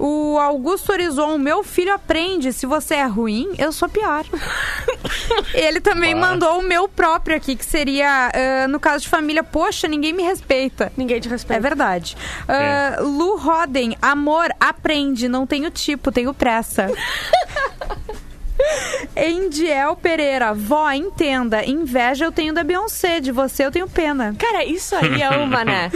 o 0.00 0.38
Augusto 0.38 0.90
Horizon, 0.92 1.36
meu 1.38 1.62
filho 1.62 1.92
aprende, 1.92 2.52
se 2.52 2.64
você 2.66 2.94
é 2.94 3.04
ruim, 3.06 3.52
eu 3.58 3.70
sou 3.72 3.88
pior. 3.88 4.24
Ele 5.54 5.80
também 5.80 6.14
mandou 6.14 6.58
o 6.58 6.62
meu 6.62 6.88
próprio 6.88 7.36
aqui, 7.36 7.54
que 7.54 7.64
seria, 7.64 8.30
ah, 8.34 8.68
no 8.68 8.80
caso 8.80 9.02
de 9.04 9.08
família, 9.08 9.44
poxa, 9.44 9.86
ninguém 9.86 10.12
me 10.12 10.22
respeita. 10.22 10.90
Ninguém 10.96 11.20
te 11.20 11.28
É 11.28 11.30
respeita. 11.30 11.60
verdade. 11.60 12.16
Ah, 12.48 12.96
Lu 13.00 13.36
Roden, 13.36 13.96
amor, 14.00 14.48
aprende, 14.58 15.28
não 15.28 15.46
tenho 15.46 15.70
tipo, 15.70 16.10
tenho 16.10 16.32
pressa. 16.32 16.90
Endiel 19.16 19.96
Pereira, 19.96 20.52
vó, 20.54 20.90
entenda, 20.92 21.64
inveja 21.64 22.24
eu 22.24 22.32
tenho 22.32 22.52
da 22.52 22.62
Beyoncé, 22.62 23.20
de 23.20 23.32
você 23.32 23.64
eu 23.66 23.70
tenho 23.70 23.88
pena. 23.88 24.34
Cara, 24.38 24.64
isso 24.64 24.94
aí 24.96 25.20
é 25.22 25.30
uma, 25.30 25.64
né? 25.64 25.90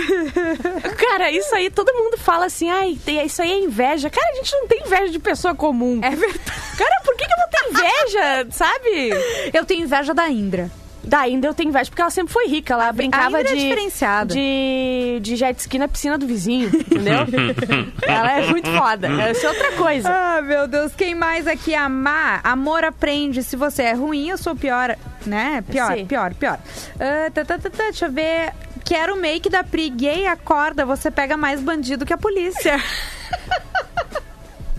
Cara, 0.99 1.31
isso 1.31 1.55
aí, 1.55 1.71
todo 1.71 1.93
mundo 1.95 2.17
fala 2.19 2.47
assim, 2.47 2.71
ai, 2.71 2.99
tem- 3.05 3.25
isso 3.25 3.41
aí 3.43 3.51
é 3.53 3.59
inveja. 3.59 4.11
Cara, 4.11 4.31
a 4.33 4.35
gente 4.37 4.53
não 4.57 4.67
tem 4.67 4.83
inveja 4.85 5.09
de 5.11 5.19
pessoa 5.19 5.55
comum. 5.55 6.01
É 6.03 6.11
verdade. 6.11 6.41
Cara, 6.77 7.01
por 7.05 7.17
que, 7.17 7.25
que 7.27 7.33
eu 7.33 7.37
vou 7.39 7.49
ter 7.49 7.71
inveja, 7.71 8.47
sabe? 8.51 9.11
Eu 9.53 9.65
tenho 9.65 9.85
inveja 9.85 10.13
da 10.15 10.29
Indra. 10.29 10.71
Da 11.07 11.21
ainda 11.21 11.47
eu 11.47 11.55
tenho 11.55 11.69
inveja, 11.69 11.91
porque 11.91 12.01
ela 12.01 12.11
sempre 12.11 12.33
foi 12.33 12.47
rica. 12.49 12.75
Ela 12.75 12.93
brincava 12.93 13.41
Indra 13.41 13.53
é 13.53 13.55
de, 13.55 13.61
diferenciada. 13.61 14.35
de. 14.35 15.19
de 15.21 15.37
jet 15.37 15.59
ski 15.61 15.79
na 15.79 15.89
piscina 15.89 16.17
do 16.17 16.27
vizinho, 16.27 16.69
entendeu? 16.69 17.19
ela 18.07 18.33
é 18.33 18.47
muito 18.49 18.71
foda. 18.71 19.09
Essa 19.23 19.47
é 19.47 19.51
outra 19.51 19.73
coisa. 19.73 20.09
Ah, 20.11 20.43
meu 20.43 20.67
Deus, 20.67 20.95
quem 20.95 21.15
mais 21.15 21.47
aqui? 21.47 21.75
Amar, 21.75 22.41
amor 22.45 22.85
aprende, 22.85 23.43
se 23.43 23.57
você 23.57 23.83
é 23.83 23.93
ruim, 23.93 24.29
eu 24.29 24.39
sou 24.39 24.57
pior, 24.57 24.97
né? 25.27 25.63
Pior, 25.69 25.97
Sim. 25.97 26.07
pior, 26.07 26.35
pior. 26.35 26.59
Ah, 26.99 27.31
tá, 27.33 27.45
tá, 27.45 27.59
tá, 27.59 27.71
tá, 27.71 27.85
deixa 27.85 28.07
eu 28.07 28.13
ver. 28.13 28.53
Quero 28.85 29.17
make 29.17 29.49
da 29.49 29.65
Pri 29.65 29.89
gay, 29.89 30.27
acorda, 30.27 30.85
você 30.85 31.11
pega 31.11 31.37
mais 31.37 31.61
bandido 31.61 32.05
que 32.05 32.13
a 32.13 32.19
polícia. 32.19 32.79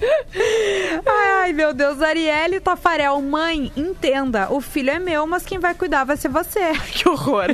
Ai, 1.05 1.29
ai, 1.43 1.53
meu 1.53 1.74
Deus, 1.74 2.01
Arielle 2.01 2.59
Tafarel, 2.59 3.21
mãe, 3.21 3.71
entenda, 3.75 4.47
o 4.51 4.59
filho 4.59 4.89
é 4.89 5.00
meu, 5.00 5.25
mas 5.27 5.45
quem 5.45 5.59
vai 5.59 5.74
cuidar 5.74 6.03
vai 6.03 6.17
ser 6.17 6.29
você. 6.29 6.74
Que 6.95 7.07
horror. 7.09 7.45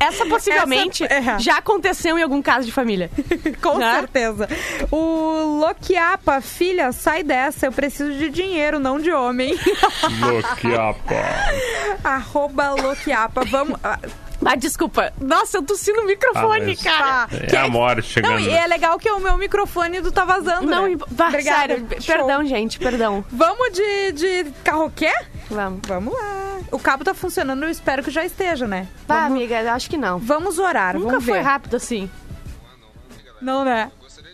Essa 0.00 0.24
possivelmente 0.26 1.04
Essa- 1.04 1.32
é. 1.32 1.38
já 1.38 1.58
aconteceu 1.58 2.18
em 2.18 2.22
algum 2.22 2.40
caso 2.42 2.66
de 2.66 2.72
família. 2.72 3.10
Com 3.62 3.78
Né? 3.78 3.94
certeza. 4.00 4.48
O 4.90 5.58
Loquiapa, 5.60 6.40
filha, 6.40 6.92
sai 6.92 7.22
dessa, 7.22 7.66
eu 7.66 7.72
preciso 7.72 8.12
de 8.14 8.28
dinheiro, 8.30 8.78
não 8.78 8.98
de 8.98 9.12
homem. 9.12 9.54
Loquiapa. 10.20 11.14
Arroba 12.04 12.70
Loquiapa, 12.70 13.44
vamos... 13.44 13.78
ah, 14.36 14.38
Mas 14.40 14.60
desculpa. 14.60 15.12
Nossa, 15.20 15.58
eu 15.58 15.62
tossi 15.62 15.92
no 15.92 16.04
microfone, 16.06 16.76
Ah, 16.86 17.26
cara. 17.28 17.46
É 17.52 17.56
a 17.56 17.68
morte 17.68 18.08
chegando. 18.08 18.32
Não, 18.32 18.40
e 18.40 18.50
é 18.50 18.66
legal 18.66 18.98
que 18.98 19.10
o 19.10 19.18
meu 19.18 19.36
microfone 19.38 20.00
do 20.00 20.12
tá 20.12 20.24
vazando, 20.24 20.66
Não, 20.66 20.86
né? 20.88 20.96
bah, 21.10 21.28
Obrigada. 21.28 21.58
sério, 21.74 21.86
Show. 22.00 22.16
perdão, 22.16 22.44
gente, 22.44 22.78
perdão. 22.78 23.24
Vamos 23.30 23.70
de, 23.72 24.12
de 24.12 24.50
carroquê? 24.62 25.12
Vamos. 25.50 25.80
Vamos 25.86 26.12
lá. 26.14 26.58
O 26.72 26.78
cabo 26.78 27.04
tá 27.04 27.14
funcionando, 27.14 27.62
eu 27.62 27.70
espero 27.70 28.02
que 28.02 28.10
já 28.10 28.24
esteja, 28.24 28.66
né? 28.66 28.88
Vá, 29.06 29.22
vamos, 29.22 29.32
amiga, 29.38 29.72
acho 29.72 29.88
que 29.88 29.96
não. 29.96 30.18
vamos 30.18 30.58
orar, 30.58 30.94
Nunca 30.94 31.12
vamos 31.12 31.24
foi 31.24 31.40
rápido 31.40 31.76
assim. 31.76 32.10
Não, 33.40 33.64
né? 33.64 33.90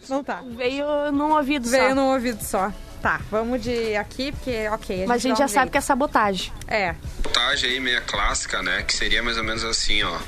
Não 0.08 0.22
tá. 0.24 0.42
Veio 0.56 1.12
num 1.12 1.32
ouvido 1.32 1.68
Veio 1.68 1.88
só. 1.90 1.94
num 1.94 2.12
ouvido 2.12 2.42
só. 2.42 2.72
Tá, 3.02 3.20
vamos 3.32 3.60
de 3.60 3.96
aqui, 3.96 4.30
porque, 4.30 4.68
ok. 4.68 5.06
Mas 5.08 5.16
a 5.16 5.28
gente 5.28 5.38
já 5.38 5.46
um 5.46 5.48
sabe 5.48 5.64
jeito. 5.64 5.72
que 5.72 5.78
é 5.78 5.80
sabotagem. 5.80 6.52
É. 6.68 6.94
reportagem 7.16 7.70
aí 7.70 7.80
meia 7.80 8.00
clássica, 8.00 8.62
né? 8.62 8.82
Que 8.82 8.94
seria 8.94 9.22
mais 9.22 9.36
ou 9.36 9.42
menos 9.42 9.64
assim, 9.64 10.02
ó. 10.04 10.18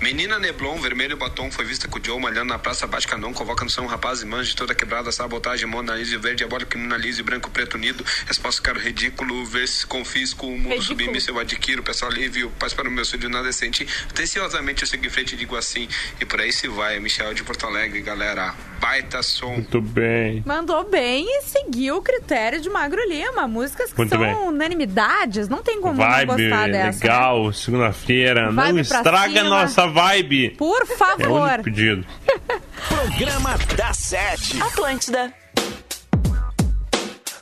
Menina 0.00 0.38
Neblon, 0.38 0.78
vermelho 0.78 1.16
batom, 1.16 1.50
foi 1.50 1.64
vista 1.64 1.86
com 1.88 1.98
o 1.98 2.04
Joe 2.04 2.18
malhando 2.18 2.46
na 2.46 2.58
Praça 2.58 2.86
Baticanon, 2.86 3.34
convoca 3.34 3.64
no 3.64 3.70
São 3.70 3.86
Rapaz 3.86 4.22
e 4.22 4.26
manja 4.26 4.54
toda 4.56 4.74
quebrada, 4.74 5.12
sabotagem, 5.12 5.66
Mona 5.66 5.94
Lisa, 5.94 6.18
verde, 6.18 6.38
diabólico, 6.38 6.70
criminalize, 6.70 7.22
branco, 7.22 7.50
preto, 7.50 7.74
unido. 7.74 8.04
Resposta, 8.26 8.62
cara, 8.62 8.78
ridículo, 8.78 9.44
ver 9.44 9.68
se 9.68 9.86
confisco, 9.86 10.46
o 10.46 10.58
mundo 10.58 11.12
me 11.12 11.20
seu 11.20 11.38
adquiro, 11.38 11.82
peço 11.82 12.06
alívio, 12.06 12.50
paz 12.58 12.72
para 12.72 12.88
o 12.88 12.90
meu 12.90 13.04
filho 13.04 13.28
nada 13.28 13.44
decente. 13.44 13.86
Atenciosamente 14.08 14.82
eu 14.82 14.88
sigo 14.88 15.04
em 15.04 15.10
frente 15.10 15.34
e 15.34 15.36
digo 15.36 15.54
assim, 15.56 15.86
e 16.18 16.24
por 16.24 16.40
aí 16.40 16.52
se 16.52 16.66
vai, 16.66 16.98
Michel 16.98 17.34
de 17.34 17.44
Porto 17.44 17.66
Alegre, 17.66 18.00
galera. 18.00 18.54
Baita 18.80 19.22
som. 19.22 19.52
Muito 19.52 19.80
bem. 19.80 20.42
Mandou 20.46 20.88
bem 20.88 21.24
e 21.28 21.42
seguiu 21.42 21.96
o 21.96 22.02
critério 22.02 22.21
de 22.60 22.70
Magro 22.70 23.00
Lima. 23.08 23.46
Músicas 23.48 23.90
que 23.92 23.98
Muito 23.98 24.10
são 24.10 24.18
bem. 24.20 24.34
unanimidades. 24.34 25.48
Não 25.48 25.62
tem 25.62 25.80
como 25.80 25.94
não 26.00 26.08
Vibe 26.10 26.26
gostar 26.26 26.68
dessa. 26.68 26.98
né? 26.98 27.10
legal, 27.12 27.52
segunda-feira. 27.52 28.50
Não 28.52 28.78
estraga 28.78 29.18
a 29.40 29.44
cima. 29.44 29.44
nossa 29.44 29.86
vibe. 29.86 30.50
Por 30.50 30.80
É 30.80 30.84
o 30.84 30.86
favor. 30.96 31.42
único 31.48 31.62
pedido. 31.64 32.06
Programa 32.88 33.54
da 33.76 33.92
Sete. 33.92 34.60
Atlântida. 34.62 35.32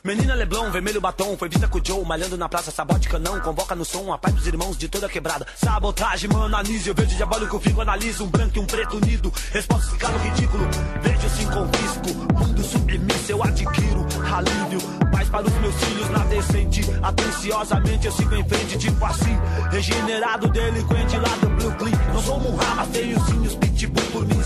Menina 0.03 0.33
Leblon, 0.33 0.71
vermelho 0.71 0.99
batom, 0.99 1.37
foi 1.37 1.47
vista 1.47 1.67
com 1.67 1.77
o 1.77 1.81
Joe, 1.85 2.03
malhando 2.03 2.35
na 2.35 2.49
praça, 2.49 2.71
sabote 2.71 3.07
canão, 3.07 3.39
convoca 3.39 3.75
no 3.75 3.85
som 3.85 4.11
a 4.11 4.17
paz 4.17 4.33
dos 4.33 4.47
irmãos 4.47 4.75
de 4.75 4.89
toda 4.89 5.07
quebrada. 5.07 5.45
Sabotagem, 5.55 6.27
mano, 6.27 6.57
eu 6.57 6.95
vejo 6.95 7.15
diabólico, 7.15 7.59
fico, 7.59 7.81
analiso, 7.81 8.23
um 8.23 8.27
branco 8.27 8.57
e 8.57 8.59
um 8.59 8.65
preto 8.65 8.97
unido. 8.97 9.31
Resposta, 9.51 9.95
claro, 9.97 10.17
ridículo, 10.17 10.67
vejo 11.03 11.29
sim, 11.29 11.45
confisco, 11.45 12.33
mundo 12.33 12.63
submisso, 12.63 13.31
eu 13.31 13.43
adquiro, 13.43 14.07
alívio, 14.33 14.81
paz 15.11 15.29
para 15.29 15.45
os 15.45 15.53
meus 15.53 15.75
filhos 15.75 16.09
na 16.09 16.19
decente. 16.25 16.81
Atenciosamente 17.03 18.07
eu 18.07 18.11
sigo 18.11 18.35
em 18.35 18.49
frente, 18.49 18.79
tipo 18.79 19.05
assim, 19.05 19.37
regenerado, 19.69 20.47
delinquente 20.47 21.17
lá 21.17 21.29
do 21.41 21.49
Brooklyn. 21.49 21.93
Não 22.11 22.21
sou 22.23 22.39
um 22.39 22.55
rama, 22.55 22.87
tenho 22.87 23.19
os 23.19 23.55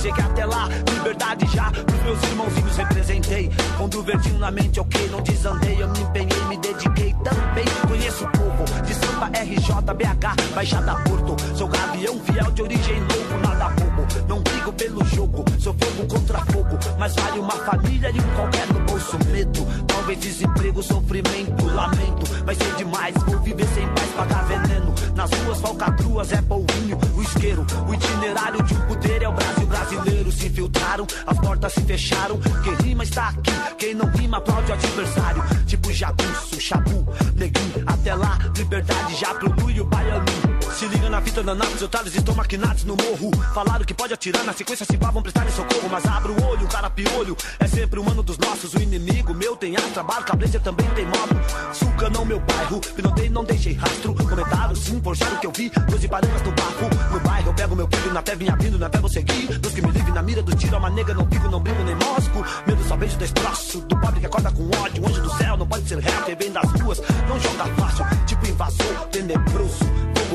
cheguei 0.06 0.24
até 0.24 0.46
lá, 0.46 0.70
liberdade 0.94 1.48
já, 1.48 1.72
pros 1.72 2.04
meus 2.04 2.24
irmãozinhos 2.24 2.78
representei. 2.78 3.50
Quando 3.78 4.00
o 4.00 4.04
verdinho 4.04 4.38
na 4.38 4.52
mente, 4.52 4.80
ok, 4.80 5.10
não 5.10 5.22
desandei, 5.22 5.82
eu 5.82 5.90
me 5.90 6.00
empenhei, 6.02 6.46
me 6.48 6.58
dediquei 6.58 7.16
também. 7.24 7.66
Conheço 7.88 8.26
o 8.26 8.32
povo 8.32 8.82
de 8.86 8.94
samba 8.94 9.28
RJ, 9.28 9.94
BH, 9.96 10.54
Baixada 10.54 10.96
Porto. 11.02 11.36
Sou 11.56 11.68
gavião 11.68 12.20
fiel 12.20 12.52
de 12.52 12.62
origem 12.62 13.00
louco, 13.00 13.48
nada 13.48 13.70
bobo. 13.70 14.06
Não 14.28 14.44
brigo 14.66 14.74
pelo 14.74 15.06
jogo, 15.06 15.46
sou 15.60 15.74
fogo 15.74 16.08
contra 16.08 16.40
fogo. 16.46 16.78
Mas 16.98 17.16
vale 17.16 17.40
uma 17.40 17.52
família 17.52 18.10
e 18.10 18.20
um 18.20 18.36
qualquer 18.36 18.68
no 18.68 18.80
bolso 18.82 19.18
medo. 19.32 19.66
Talvez 19.88 20.20
desemprego, 20.20 20.82
sofrimento, 20.82 21.66
lamento. 21.66 22.26
Vai 22.46 22.56
ser 22.56 22.76
demais, 22.76 23.16
vou 23.26 23.40
viver 23.42 23.68
sem 23.68 23.88
paz, 23.88 24.10
pagar 24.16 24.46
veneno. 24.46 24.94
Nas 25.16 25.32
ruas, 25.32 25.60
falcatruas, 25.60 26.32
é 26.32 26.42
polvinho, 26.42 26.98
o 27.16 27.22
isqueiro. 27.22 27.66
O 27.88 27.94
itinerário 27.94 28.64
de 28.64 28.74
um 28.74 28.82
poder 28.82 29.22
é 29.22 29.30
o 29.30 29.34
Brasil 29.34 29.68
brasileiro. 29.68 30.32
Se 30.32 30.48
infiltraram, 30.48 31.06
as 31.28 31.40
portas 31.40 31.74
se 31.74 31.82
fecharam. 31.82 32.40
Quem 32.64 32.74
rima 32.88 33.04
está 33.04 33.30
aqui, 33.30 33.52
quem 33.78 33.94
não 33.94 34.08
rima 34.10 34.38
aplaude 34.38 34.72
o 34.72 34.74
adversário. 34.74 35.44
Tipo 35.66 35.92
jagunço, 35.94 36.60
chabu, 36.60 37.08
neguinho. 37.36 37.84
Até 37.86 38.16
lá, 38.16 38.40
liberdade 38.56 39.16
já 39.16 39.34
pro 39.36 39.50
o 39.50 39.86
baianinho. 39.86 40.55
Se 40.74 40.88
liga 40.88 41.10
na 41.10 41.22
fita 41.22 41.42
danados, 41.42 41.82
otários 41.82 42.16
estão 42.16 42.36
maquinados 42.36 42.84
no 42.84 42.96
morro. 42.96 43.32
Falaram 43.54 43.86
que 43.86 43.94
pode 43.94 44.14
atirar, 44.14 44.44
na 44.44 44.54
sequência 44.54 44.86
se 44.86 44.98
pá, 44.98 45.10
vão 45.10 45.22
prestar 45.22 45.50
socorro. 45.50 45.88
Mas 45.90 46.06
abra 46.06 46.32
o 46.32 46.46
olho, 46.46 46.66
o 46.66 46.68
cara 46.68 46.90
piolho 46.90 47.36
é 47.60 47.68
sempre 47.68 48.00
humano 48.00 48.22
dos 48.22 48.38
nossos. 48.38 48.74
O 48.74 48.82
inimigo 48.82 49.34
meu 49.34 49.56
tem 49.56 49.76
ar, 49.76 49.84
trabalho, 49.94 50.26
cabeça 50.26 50.60
também 50.60 50.88
tem 50.90 51.06
modo. 51.06 51.36
Suca 51.74 52.10
não 52.10 52.26
meu 52.26 52.40
bairro, 52.40 52.80
pinotei, 52.96 53.30
não 53.30 53.44
deixei 53.44 53.74
rastro. 53.74 54.14
Comentários, 54.16 54.80
sim, 54.80 55.02
forjaram 55.02 55.38
que 55.38 55.48
eu 55.48 55.52
vi. 55.52 55.70
Doze 55.90 56.08
parangas 56.08 56.42
no 56.42 56.52
barco, 56.52 57.14
no 57.14 57.20
bairro 57.22 57.50
eu 57.50 57.54
pego 57.54 57.76
meu 57.76 57.88
filho, 57.88 58.14
na 58.14 58.22
fé 58.22 58.36
vim 58.36 58.50
abrindo, 58.50 58.78
na 58.78 58.90
fé 58.90 59.00
vou 59.00 59.10
seguir. 59.10 59.58
Deus 59.60 59.74
que 59.74 59.82
me 59.82 59.92
livre 59.92 60.12
na 60.12 60.22
mira 60.22 60.42
do 60.42 60.56
tiro, 60.56 60.78
uma 60.78 60.90
nega, 60.90 61.14
não 61.14 61.28
fico, 61.28 61.50
não 61.50 61.60
brinco 61.60 61.84
nem 61.84 61.96
mosco. 61.96 62.44
Medo 62.68 62.84
só 62.88 62.96
vejo 62.98 63.18
destroço, 63.18 63.82
do 63.82 63.98
pobre 63.98 64.20
que 64.20 64.26
acorda 64.26 64.52
com 64.52 64.68
ódio. 64.82 65.06
Anjo 65.08 65.22
do 65.22 65.38
céu, 65.38 65.58
não 65.58 65.68
pode 65.68 65.88
ser 65.88 66.04
quem 66.26 66.36
vem 66.36 66.52
das 66.52 66.70
ruas, 66.82 67.02
não 67.28 67.40
joga 67.40 67.66
fácil. 67.76 68.06
Tipo 68.26 68.48
invasor, 68.48 69.08
tenebroso, 69.12 69.86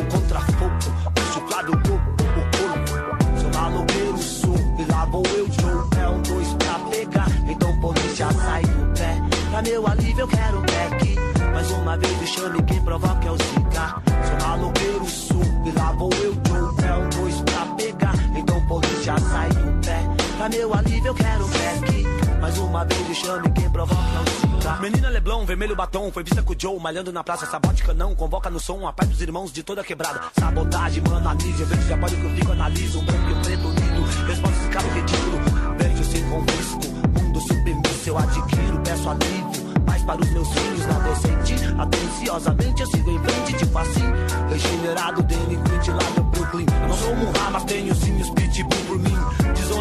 fogo 0.01 0.07
contra 0.11 0.41
fogo. 0.41 1.49
Claro, 1.49 1.73
o 1.73 1.83
corpo, 1.83 2.23
o 2.23 2.43
corpo. 2.57 3.41
Sou 3.41 3.61
maloqueiro, 3.61 4.19
sou, 4.19 4.57
e 4.79 4.85
lá 4.91 5.05
vou 5.07 5.23
eu, 5.27 5.47
Joe. 5.47 6.01
É 6.01 6.09
um 6.09 6.23
dois 6.23 6.49
pra 6.55 6.79
pegar, 6.91 7.29
então 7.49 7.81
polícia 7.81 8.29
sai 8.33 8.63
do 8.63 8.99
pé. 8.99 9.17
Pra 9.51 9.63
meu 9.63 9.87
alívio 9.87 10.23
eu 10.23 10.29
quero 10.29 10.61
back. 10.61 11.17
Mais 11.53 11.71
uma 11.73 11.97
vez 11.97 12.29
chame, 12.29 12.63
quem 12.63 12.81
provoca 12.83 13.29
é 13.29 13.31
o 13.31 13.37
cigarro. 13.37 14.03
Sou 14.07 14.49
maloqueiro, 14.49 15.07
sou, 15.07 15.43
e 15.65 15.71
lá 15.73 15.93
vou 15.93 16.11
eu, 16.23 16.33
Joe. 16.33 16.87
É 16.87 16.95
um 16.95 17.09
dois 17.21 17.41
pra 17.43 17.67
pegar, 17.77 18.15
então 18.37 18.67
polícia 18.67 19.19
sai 19.19 19.49
do 19.49 19.87
pé. 19.87 20.03
Pra 20.37 20.49
meu 20.49 20.75
alívio 20.75 21.09
eu 21.09 21.15
quero 21.15 21.47
back. 21.49 22.30
Mais 22.41 22.57
uma 22.57 22.85
vez 22.87 23.09
me 23.09 23.15
chame, 23.15 23.51
quem 23.51 23.69
provoca 23.69 24.01
é 24.01 24.21
o 24.21 24.59
cigarro. 24.59 24.83
Menina 24.83 25.09
Leblon, 25.11 25.45
vermelho 25.45 25.77
batom, 25.77 26.11
foi 26.11 26.23
vista 26.23 26.43
com 26.43 26.55
o 26.55 26.57
Joe, 26.59 26.81
malhando 26.81 27.13
na 27.13 27.23
praça, 27.23 27.45
sabótica 27.45 27.93
não, 27.93 28.15
convoca 28.15 28.49
no 28.49 28.59
som 28.59 28.87
a 28.87 28.93
paz 28.93 29.09
dos 29.11 29.21
irmãos 29.21 29.53
de 29.53 29.63
toda 29.63 29.85
quebrada. 29.85 30.23
Sabotagem, 30.39 31.03
mano, 31.03 31.19
análise, 31.19 31.61
eu 31.61 31.67
vejo 31.67 31.89
já 31.89 31.99
pode 31.99 32.17
que 32.17 32.25
eu 32.25 32.31
fico, 32.31 32.53
analiso, 32.53 32.99
um 32.99 33.05
branco 33.05 33.29
e 33.29 33.33
um 33.35 33.43
preto 33.43 33.69
unido, 33.69 34.27
resposta 34.27 34.59
esse 34.59 34.69
cara 34.71 34.89
ridículo, 34.89 35.39
vejo 35.79 36.05
sem 36.05 36.31
confisco, 36.31 36.81
mundo 37.21 37.41
submisso, 37.41 38.09
eu 38.09 38.19
adquiro, 38.19 38.81
peço 38.85 39.11
alívio. 39.11 39.71
Paz 39.87 40.03
para 40.03 40.21
os 40.21 40.31
meus 40.31 40.49
filhos 40.49 40.87
na 40.87 40.99
decente 40.99 41.55
Atenciosamente 41.79 42.83
eu 42.83 42.87
sigo 42.89 43.11
em 43.11 43.19
frente, 43.19 43.53
tipo 43.55 43.79
assim 43.79 44.05
Regenerado, 44.51 45.23
delinquente 45.23 45.91
lá 45.91 46.11
do 46.15 46.23
Brooklyn 46.25 46.67
Não 46.87 46.97
sou 46.97 47.17
Murra, 47.17 47.51
mas 47.51 47.65
tenho 47.65 47.95
sim 47.95 48.21
os 48.21 48.31
pitbull 48.31 48.85
por 48.87 48.99
mim 48.99 49.17
De 49.55 49.63
zona 49.65 49.81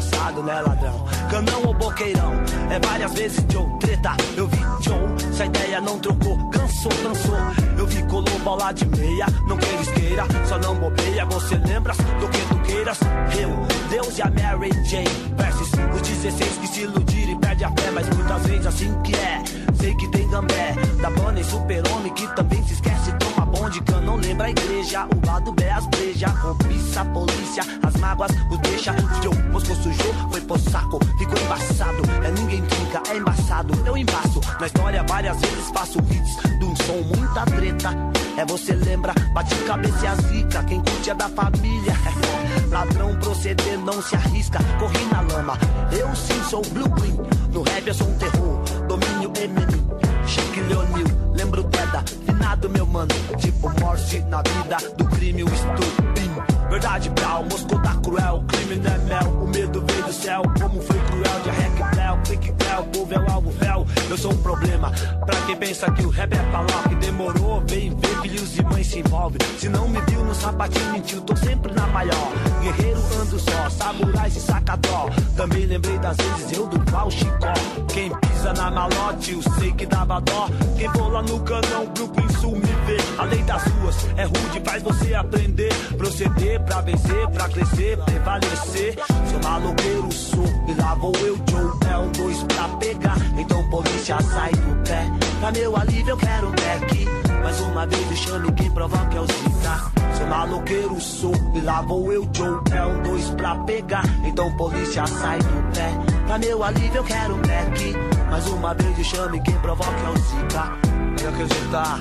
Embaçado 0.00 0.42
né 0.42 0.62
ladrão 0.62 1.19
Canão 1.30 1.62
ou 1.64 1.74
boqueirão. 1.74 2.32
É 2.70 2.80
várias 2.84 3.14
vezes 3.14 3.44
Joe, 3.48 3.64
treta. 3.78 4.16
Eu 4.36 4.48
vi 4.48 4.58
Joe, 4.80 5.32
se 5.32 5.42
a 5.42 5.46
ideia 5.46 5.80
não 5.80 5.96
trocou. 6.00 6.36
Cansou, 6.50 6.90
cansou. 7.04 7.36
Eu 7.78 7.86
vi 7.86 8.02
colou 8.04 8.38
bola 8.40 8.72
de 8.72 8.84
meia. 8.86 9.26
Não 9.46 9.56
queira 9.56 9.80
isqueira, 9.80 10.24
só 10.48 10.58
não 10.58 10.74
bobeia. 10.74 11.24
Você 11.26 11.54
lembra 11.54 11.94
do 11.94 12.28
que 12.28 12.38
tu 12.48 12.58
queiras? 12.62 12.98
Eu, 13.40 13.50
Deus 13.90 14.18
e 14.18 14.22
a 14.22 14.26
Mary 14.26 14.70
Jane. 14.84 15.08
Versus 15.36 15.70
os 15.94 16.02
16 16.02 16.58
que 16.58 16.66
se 16.66 16.80
iludiram 16.80 17.32
e 17.32 17.38
perde 17.38 17.64
a 17.64 17.68
fé. 17.70 17.90
Mas 17.92 18.08
muitas 18.08 18.46
vezes 18.48 18.66
assim 18.66 19.02
que 19.02 19.14
é. 19.14 19.42
Sei 19.80 19.94
que 19.94 20.08
tem 20.08 20.28
gambé. 20.28 20.74
Da 21.00 21.10
banda 21.10 21.38
e 21.38 21.44
super-homem 21.44 22.12
que 22.12 22.26
também 22.34 22.60
se 22.66 22.72
esquece. 22.72 23.12
Toma 23.20 23.46
bonde, 23.46 23.80
não 24.04 24.16
lembra 24.16 24.48
a 24.48 24.50
igreja. 24.50 25.06
O 25.06 25.26
lado 25.26 25.52
B, 25.52 25.68
as 25.70 25.86
breja. 25.86 26.28
Cobiça, 26.42 27.04
polícia, 27.04 27.62
as 27.84 27.94
mágoas 28.00 28.32
o 28.50 28.56
deixa. 28.58 28.92
Joe, 29.22 29.36
moscou 29.52 29.76
sujou, 29.76 30.14
foi 30.30 30.40
pro 30.40 30.58
saco 30.58 30.98
Ficou 31.20 31.38
embaçado, 31.38 32.02
é 32.24 32.30
ninguém 32.30 32.62
trinca, 32.62 33.02
é 33.10 33.16
embaçado. 33.18 33.74
Eu 33.84 33.94
embaço, 33.94 34.40
na 34.58 34.66
história 34.66 35.04
várias 35.06 35.38
vezes 35.38 35.68
faço 35.70 35.98
hits 35.98 36.58
De 36.58 36.64
um 36.64 36.74
som, 36.76 36.96
muita 37.14 37.44
treta. 37.44 37.90
É 38.38 38.44
você 38.46 38.72
lembra, 38.72 39.12
bate 39.34 39.54
cabeça 39.66 40.02
e 40.02 40.06
a 40.06 40.14
zica. 40.14 40.64
Quem 40.64 40.80
curte 40.80 41.10
é 41.10 41.14
da 41.14 41.28
família. 41.28 41.92
Ladrão 42.72 43.14
proceder 43.16 43.78
não 43.80 44.00
se 44.00 44.16
arrisca. 44.16 44.60
Corri 44.78 45.04
na 45.12 45.20
lama, 45.20 45.58
eu 45.92 46.08
sim 46.16 46.42
sou 46.48 46.62
blueprint. 46.62 47.20
No 47.52 47.64
rap 47.64 47.86
eu 47.86 47.92
sou 47.94 48.08
um 48.08 48.16
terror, 48.16 48.62
domínio 48.88 49.30
Eminem 49.42 49.90
Shaquille 50.26 50.74
O'Neal, 50.74 51.34
lembro 51.34 51.64
Teda. 51.64 52.02
Finado 52.24 52.70
meu 52.70 52.86
mano, 52.86 53.14
tipo 53.36 53.68
morte 53.78 54.20
na 54.20 54.40
vida 54.40 54.78
Do 54.96 55.04
crime 55.04 55.44
o 55.44 55.46
estupim 55.46 56.29
Verdade 56.70 57.10
brau, 57.10 57.44
Moscou 57.44 57.82
tá 57.82 57.94
cruel. 57.96 58.44
Crime 58.46 58.76
não 58.76 58.92
é 58.92 58.98
mel, 58.98 59.42
o 59.42 59.48
medo 59.48 59.84
veio 59.86 60.04
do 60.04 60.12
céu. 60.12 60.42
Como 60.60 60.80
foi 60.80 60.98
cruel, 61.00 61.40
de 61.42 61.50
rec 61.50 61.96
bel 61.96 62.18
Clique 62.24 62.52
bel, 62.52 62.84
povo 62.92 63.14
é 63.14 63.18
o 63.18 63.30
alvo 63.30 63.50
véu 63.50 63.86
Eu 64.08 64.16
sou 64.16 64.32
um 64.32 64.36
problema, 64.36 64.90
pra 65.26 65.40
quem 65.46 65.56
pensa 65.56 65.90
que 65.90 66.04
o 66.04 66.10
rap 66.10 66.32
é 66.32 66.42
pra 66.50 66.60
lá. 66.60 66.88
Que 66.88 66.94
demorou, 66.94 67.62
vem 67.66 67.94
ver 67.96 68.22
filhos 68.22 68.56
e 68.56 68.62
mães 68.62 68.86
se 68.86 69.00
envolve. 69.00 69.38
Se 69.58 69.68
não 69.68 69.88
me 69.88 70.00
viu 70.02 70.24
no 70.24 70.34
sapatinho 70.34 70.92
mentiu 70.92 71.20
Tô 71.22 71.36
sempre 71.36 71.72
na 71.72 71.86
maior, 71.88 72.32
guerreiro 72.62 73.00
ando 73.20 73.38
só 73.38 73.70
Samurai 73.70 74.30
se 74.30 74.40
saca 74.40 74.76
dó. 74.76 75.08
Também 75.36 75.66
lembrei 75.66 75.98
das 75.98 76.16
vezes 76.16 76.56
eu 76.56 76.66
do 76.66 76.78
pau 76.90 77.10
chicó. 77.10 77.52
Quem 77.92 78.10
pisa 78.10 78.52
na 78.52 78.70
malote, 78.70 79.32
eu 79.32 79.42
sei 79.58 79.72
que 79.72 79.86
dava 79.86 80.20
dó. 80.20 80.48
Quem 80.76 80.88
for 80.90 81.10
lá 81.12 81.22
no 81.22 81.40
canão, 81.40 81.86
Brooklyn 81.94 82.28
Sul 82.40 82.52
me 82.52 82.60
vê. 82.60 82.96
A 83.18 83.24
lei 83.24 83.42
das 83.42 83.62
ruas 83.64 83.96
é 84.16 84.24
rude, 84.24 84.60
faz 84.64 84.82
você 84.82 85.14
aprender. 85.14 85.72
Proceder 85.96 86.59
pra 86.62 86.80
vencer, 86.80 87.28
pra 87.28 87.48
crescer, 87.48 87.98
prevalecer. 88.04 88.94
Sou 89.30 89.40
maloqueiro, 89.42 90.12
sou, 90.12 90.44
e 90.68 90.74
lá 90.74 90.94
vou 90.94 91.12
eu, 91.16 91.36
Joe 91.48 91.70
É 91.90 91.98
um 91.98 92.12
dois 92.12 92.42
pra 92.44 92.68
pegar, 92.78 93.16
então 93.36 93.68
polícia 93.70 94.20
sai 94.22 94.50
do 94.52 94.82
pé. 94.88 95.06
Pra 95.40 95.52
meu 95.52 95.76
alívio 95.76 96.10
eu 96.10 96.16
quero 96.16 96.48
um 96.48 96.52
deck 96.52 97.06
Mais 97.42 97.60
uma 97.60 97.86
vez 97.86 98.18
chame 98.18 98.52
quem 98.52 98.70
provoca 98.70 99.16
é 99.16 99.20
o 99.20 99.26
Zika. 99.26 99.90
Sou 100.16 100.26
maloqueiro, 100.26 101.00
sou, 101.00 101.34
e 101.54 101.60
lá 101.60 101.80
vou 101.82 102.12
eu, 102.12 102.28
Joe 102.32 102.60
É 102.72 102.84
um 102.84 103.02
dois 103.02 103.30
pra 103.30 103.54
pegar, 103.64 104.04
então 104.24 104.54
polícia 104.56 105.06
sai 105.06 105.38
do 105.38 105.74
pé. 105.74 105.90
Pra 106.26 106.38
meu 106.38 106.62
alívio 106.62 106.98
eu 106.98 107.04
quero 107.04 107.34
um 107.34 107.42
deck 107.42 107.96
Mais 108.30 108.46
uma 108.48 108.74
vez 108.74 108.98
me 108.98 109.04
chame 109.04 109.40
quem 109.42 109.54
provoca 109.58 109.90
é 109.90 110.10
o 110.10 110.18
Zika. 110.18 110.72
Pode 111.10 111.26
acreditar 111.26 112.00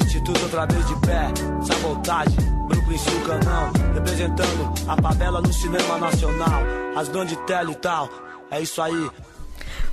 Instituto 0.00 0.42
outra 0.42 0.66
vez 0.66 0.86
de 0.86 0.94
pé, 0.96 1.28
sabotagem, 1.62 2.57
Brooklyn 2.68 2.98
Sul 2.98 3.20
Canão, 3.22 3.72
representando 3.94 4.74
a 4.86 5.00
favela 5.00 5.40
no 5.40 5.52
cinema 5.52 5.98
nacional, 5.98 6.62
as 6.94 7.08
grandes 7.08 7.36
tele 7.46 7.72
e 7.72 7.76
tal, 7.76 8.08
é 8.50 8.60
isso 8.60 8.80
aí. 8.82 9.10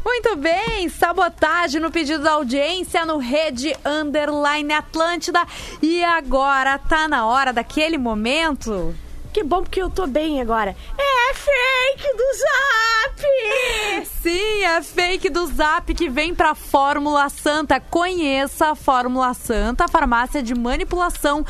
Muito 0.04 0.36
bem, 0.36 0.88
sabotagem 0.90 1.82
no 1.82 1.90
pedido 1.90 2.24
da 2.24 2.34
audiência 2.34 3.06
no 3.06 3.18
Rede 3.18 3.76
Underline 3.84 4.72
Atlântida. 4.74 5.44
E 5.82 6.04
agora 6.04 6.78
tá 6.78 7.08
na 7.08 7.26
hora 7.26 7.52
daquele 7.52 7.98
momento. 7.98 8.94
Que 9.34 9.44
bom 9.44 9.64
porque 9.64 9.82
eu 9.82 9.90
tô 9.90 10.06
bem 10.08 10.40
agora. 10.40 10.76
É 10.98 11.34
fake 11.34 12.16
do 12.16 12.24
Zap! 12.38 14.06
Sim, 14.22 14.64
é 14.64 14.82
fake 14.82 15.30
do 15.30 15.46
Zap 15.48 15.94
que 15.94 16.10
vem 16.10 16.34
pra 16.34 16.56
Fórmula 16.56 17.28
Santa. 17.28 17.80
Conheça 17.80 18.68
a 18.68 18.76
Fórmula 18.76 19.34
Santa, 19.34 19.88
farmácia 19.88 20.42
de 20.42 20.56
manipulação. 20.56 21.46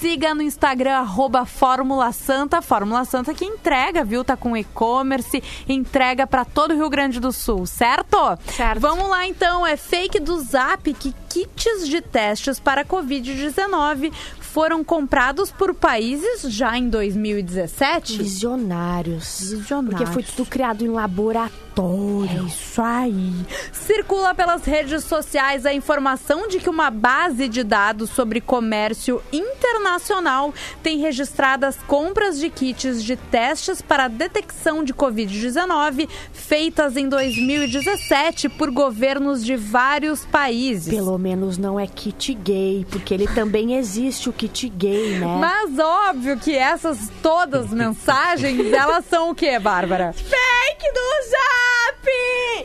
Siga 0.00 0.34
no 0.34 0.40
Instagram, 0.40 0.94
arroba 0.94 1.44
Fórmula 1.44 2.10
Santa. 2.10 2.62
Fórmula 2.62 3.04
Santa 3.04 3.34
que 3.34 3.44
entrega, 3.44 4.02
viu? 4.02 4.24
Tá 4.24 4.34
com 4.34 4.56
e-commerce, 4.56 5.42
entrega 5.68 6.26
pra 6.26 6.42
todo 6.42 6.70
o 6.70 6.74
Rio 6.74 6.88
Grande 6.88 7.20
do 7.20 7.30
Sul, 7.30 7.66
certo? 7.66 8.16
Certo. 8.46 8.80
Vamos 8.80 9.10
lá 9.10 9.26
então, 9.26 9.66
é 9.66 9.76
fake 9.76 10.18
do 10.18 10.40
Zap 10.40 10.90
que 10.94 11.14
kits 11.28 11.86
de 11.86 12.00
testes 12.00 12.58
para 12.58 12.82
Covid-19 12.82 14.10
foram 14.52 14.82
comprados 14.82 15.50
por 15.52 15.72
países 15.74 16.42
já 16.42 16.76
em 16.76 16.88
2017. 16.88 18.18
Visionários. 18.18 19.50
Visionários. 19.50 20.00
Porque 20.00 20.12
foi 20.12 20.22
tudo 20.24 20.48
criado 20.48 20.84
em 20.84 20.88
laboratório. 20.88 21.60
É 21.80 22.46
isso 22.46 22.82
aí. 22.82 23.32
Circula 23.72 24.34
pelas 24.34 24.64
redes 24.64 25.04
sociais 25.04 25.64
a 25.64 25.72
informação 25.72 26.48
de 26.48 26.58
que 26.58 26.68
uma 26.68 26.90
base 26.90 27.48
de 27.48 27.62
dados 27.62 28.10
sobre 28.10 28.40
comércio 28.40 29.22
internacional 29.32 30.52
tem 30.82 30.98
registradas 30.98 31.76
compras 31.86 32.38
de 32.38 32.50
kits 32.50 33.02
de 33.02 33.16
testes 33.16 33.80
para 33.80 34.08
detecção 34.08 34.82
de 34.82 34.92
Covid-19 34.92 36.08
feitas 36.32 36.96
em 36.96 37.08
2017 37.08 38.48
por 38.48 38.70
governos 38.70 39.44
de 39.44 39.54
vários 39.56 40.26
países. 40.26 40.92
Pelo 40.92 41.16
menos 41.16 41.56
não 41.56 41.78
é 41.78 41.86
kit 41.86 42.34
gay, 42.34 42.84
porque 42.90 43.14
ele 43.14 43.28
também 43.28 43.76
existe 43.76 44.28
o 44.28 44.32
kit 44.48 44.70
gay, 44.70 45.18
né? 45.18 45.26
Mas 45.38 45.78
óbvio 45.78 46.38
que 46.38 46.56
essas 46.56 47.10
todas 47.22 47.70
mensagens, 47.70 48.72
elas 48.72 49.04
são 49.04 49.30
o 49.30 49.34
quê, 49.34 49.58
Bárbara? 49.58 50.14
Fake 50.14 50.92
do 50.94 51.10
Zap! 51.30 51.99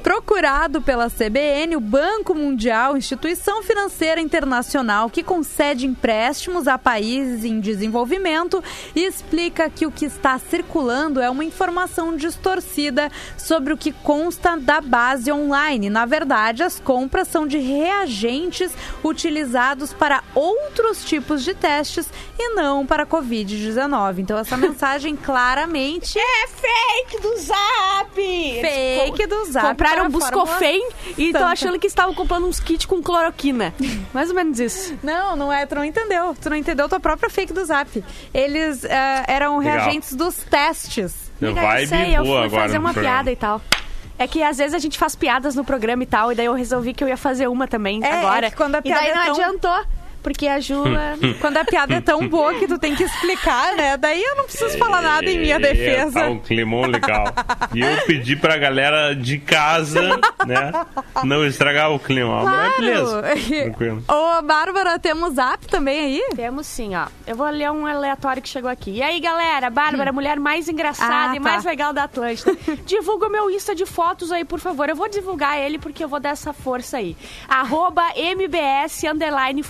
Procurado 0.04 0.82
pela 0.82 1.10
CBN, 1.10 1.76
o 1.76 1.80
Banco 1.80 2.36
Mundial, 2.36 2.96
instituição 2.96 3.64
financeira 3.64 4.22
internacional 4.22 5.10
que 5.10 5.24
concede 5.24 5.88
empréstimos 5.88 6.68
a 6.68 6.78
países 6.78 7.44
em 7.44 7.60
desenvolvimento, 7.60 8.64
explica 8.96 9.70
que 9.70 9.86
o 9.86 9.92
que 9.92 10.06
está 10.06 10.38
circulando 10.38 11.20
é 11.20 11.30
uma 11.30 11.44
informação 11.44 12.16
distorcida 12.16 13.12
sobre 13.38 13.74
o 13.74 13.78
que 13.78 13.92
consta 13.92 14.56
da 14.56 14.80
base 14.80 15.32
online. 15.32 15.90
Na 15.90 16.06
verdade, 16.06 16.62
as 16.62 16.80
compras 16.80 17.28
são 17.28 17.48
de 17.48 17.58
reagentes 17.58 18.72
utilizados 19.04 19.92
para 19.94 20.24
outros 20.36 21.04
tipos 21.04 21.44
de 21.44 21.54
testes 21.54 22.08
e 22.38 22.54
não 22.54 22.86
para 22.86 23.06
Covid-19. 23.06 24.20
Então, 24.20 24.38
essa 24.38 24.56
mensagem 24.58 25.16
claramente 25.16 26.20
É 26.20 26.48
fake 26.48 27.22
do 27.22 27.38
Zap! 27.38 28.16
fake 28.16 29.28
do 29.28 29.35
Zap. 29.46 29.68
Compraram 29.68 30.10
Buscofen 30.10 30.90
e 31.18 31.26
estão 31.28 31.48
achando 31.48 31.78
que 31.78 31.88
estavam 31.88 32.14
comprando 32.16 32.46
uns 32.48 32.60
kits 32.60 32.86
com 32.86 33.02
cloroquina. 33.02 33.74
Mais 34.14 34.30
ou 34.30 34.36
menos 34.36 34.60
isso. 34.60 34.98
Não, 35.04 35.36
não 35.36 35.52
é. 35.52 35.66
Tu 35.66 35.76
não 35.76 35.84
entendeu. 35.84 36.36
Tu 36.42 36.50
não 36.50 36.56
entendeu 36.58 36.88
tua 36.88 37.00
própria 37.00 37.30
fake 37.30 37.52
do 37.54 37.64
Zap. 37.66 38.04
Eles 38.34 38.84
eh, 38.84 39.24
eram 39.28 39.58
Legal. 39.60 39.74
reagentes 39.80 40.14
dos 40.14 40.36
testes. 40.38 41.32
Eu 41.42 41.54
Vibe 41.54 41.88
sei, 41.88 42.16
eu 42.18 42.24
fui 42.26 42.34
agora 42.38 42.50
fazer 42.50 42.78
uma 42.78 42.94
programa. 42.94 43.16
piada 43.18 43.32
e 43.32 43.36
tal. 43.36 43.62
É 44.18 44.26
que 44.26 44.42
às 44.42 44.58
vezes 44.58 44.74
a 44.74 44.80
gente 44.80 44.98
faz 44.98 45.14
piadas 45.14 45.56
no 45.56 45.66
programa 45.66 46.02
e 46.02 46.06
tal, 46.06 46.32
e 46.32 46.36
daí 46.36 46.46
eu 46.46 46.54
resolvi 46.54 46.94
que 46.94 47.04
eu 47.04 47.08
ia 47.10 47.18
fazer 47.18 47.48
uma 47.50 47.68
também 47.68 48.02
É, 48.02 48.20
agora. 48.20 48.48
é 48.48 48.50
que 48.50 48.56
quando 48.56 48.76
a 48.76 48.80
e 48.80 48.84
daí 48.84 48.94
piada 48.94 49.14
não 49.16 49.22
é 49.22 49.26
tão- 49.26 49.34
adiantou. 49.34 49.86
Porque 50.26 50.48
a 50.48 50.60
Ju. 50.60 50.84
é- 50.88 51.34
Quando 51.40 51.58
a 51.58 51.64
piada 51.66 51.94
é 51.94 52.02
tão 52.02 52.28
boa 52.28 52.56
que 52.56 52.68
tu 52.68 52.80
tem 52.80 52.96
que 52.96 53.04
explicar, 53.04 53.76
né? 53.76 53.96
Daí 53.96 54.24
eu 54.24 54.36
não 54.38 54.46
preciso 54.46 54.76
falar 54.80 55.00
nada 55.04 55.30
em 55.30 55.38
minha 55.38 55.58
É, 55.58 55.60
defesa. 55.60 56.22
Tá 56.22 56.28
um 56.30 56.40
climão 56.40 56.82
legal. 56.82 57.26
E 57.76 57.80
eu 57.80 58.02
pedi 58.08 58.36
pra 58.36 58.58
galera 58.58 59.14
de 59.14 59.38
casa, 59.38 60.02
né? 60.48 60.72
Não 61.24 61.46
estragar 61.46 61.92
o 61.92 62.00
clima. 62.00 62.44
Mas 62.44 62.76
beleza. 62.78 63.22
Tranquilo. 63.22 64.04
Ô, 64.10 64.42
Bárbara, 64.42 64.98
temos 64.98 65.36
zap 65.36 65.68
também 65.68 66.00
aí? 66.00 66.24
Temos 66.36 66.66
sim, 66.66 66.96
ó. 66.96 67.06
Eu 67.28 67.36
vou 67.36 67.48
ler 67.50 67.70
um 67.70 67.86
aleatório 67.86 68.42
que 68.42 68.50
chegou 68.50 68.70
aqui. 68.72 68.92
E 68.98 69.04
aí, 69.04 69.20
galera? 69.20 69.70
Bárbara, 69.70 70.10
a 70.10 70.14
mulher 70.14 70.40
mais 70.40 70.68
engraçada 70.68 71.32
Ah, 71.34 71.36
e 71.36 71.40
tá. 71.40 71.40
mais 71.40 71.64
legal 71.64 71.94
da 71.94 72.06
Atlântida. 72.06 72.52
Divulga 72.88 73.28
o 73.28 73.30
meu 73.32 73.52
Insta 73.52 73.76
de 73.76 73.86
fotos 73.86 74.32
aí, 74.32 74.44
por 74.44 74.60
favor. 74.60 74.90
Eu 74.90 74.96
vou 74.96 75.08
divulgar 75.08 75.60
ele 75.60 75.78
porque 75.78 76.04
eu 76.04 76.08
vou 76.08 76.20
dar 76.20 76.30
essa 76.32 76.52
força 76.52 76.98
aí. 76.98 77.16
Arroba 77.48 78.02
MBS 78.16 79.04
underline 79.04 79.62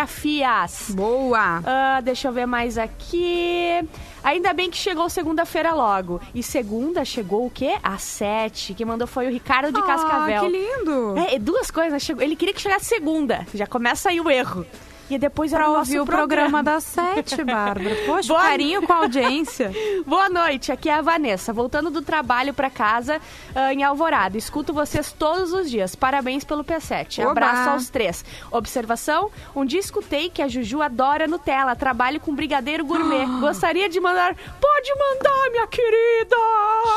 fotografias. 0.00 0.90
Boa. 0.90 1.62
Ah, 1.64 2.00
deixa 2.02 2.28
eu 2.28 2.32
ver 2.32 2.46
mais 2.46 2.78
aqui. 2.78 3.82
Ainda 4.22 4.52
bem 4.52 4.70
que 4.70 4.76
chegou 4.76 5.08
segunda-feira 5.08 5.72
logo. 5.74 6.20
E 6.34 6.42
segunda 6.42 7.04
chegou 7.04 7.46
o 7.46 7.50
quê? 7.50 7.76
Às 7.82 8.02
sete. 8.02 8.74
Quem 8.74 8.86
mandou 8.86 9.06
foi 9.08 9.26
o 9.26 9.30
Ricardo 9.30 9.72
de 9.72 9.82
Cascavel. 9.84 10.42
Ah, 10.42 10.44
que 10.44 10.48
lindo. 10.48 11.14
É, 11.18 11.38
duas 11.38 11.70
coisas. 11.70 12.02
Chegou- 12.02 12.22
Ele 12.22 12.36
queria 12.36 12.54
que 12.54 12.60
chegasse 12.60 12.86
segunda. 12.86 13.46
Já 13.54 13.66
começa 13.66 14.10
aí 14.10 14.20
o 14.20 14.30
erro. 14.30 14.64
E 15.10 15.18
depois 15.18 15.52
era 15.52 15.64
Pra 15.64 15.72
o 15.72 15.78
ouvir 15.78 16.00
o 16.00 16.06
programa 16.06 16.62
das 16.62 16.84
sete, 16.84 17.42
Bárbara. 17.42 17.96
Poxa, 18.06 18.28
Boa- 18.28 18.42
carinho 18.42 18.86
com 18.86 18.92
a 18.92 18.96
audiência. 18.96 19.72
Boa 20.06 20.28
noite, 20.28 20.70
aqui 20.70 20.88
é 20.88 20.94
a 20.94 21.02
Vanessa, 21.02 21.52
voltando 21.52 21.90
do 21.90 22.00
trabalho 22.00 22.54
pra 22.54 22.70
casa 22.70 23.20
ah, 23.54 23.74
em 23.74 23.82
Alvorada. 23.82 24.38
Escuto 24.38 24.72
vocês 24.72 25.10
todos 25.10 25.52
os 25.52 25.68
dias. 25.68 25.96
Parabéns 25.96 26.44
pelo 26.44 26.62
P7. 26.62 27.22
Oba! 27.22 27.30
Abraço 27.32 27.70
aos 27.70 27.90
três. 27.90 28.24
Observação: 28.52 29.30
um 29.54 29.64
dia 29.64 29.80
escutei 29.80 30.30
que 30.30 30.42
a 30.42 30.48
Juju 30.48 30.80
adora 30.80 31.26
Nutella, 31.26 31.74
trabalho 31.74 32.20
com 32.20 32.32
brigadeiro 32.32 32.84
gourmet. 32.84 33.26
Gostaria 33.40 33.88
de 33.88 33.98
mandar. 33.98 34.36
Pode 34.60 34.90
mandar, 34.94 35.50
minha 35.50 35.66
querida! 35.66 36.36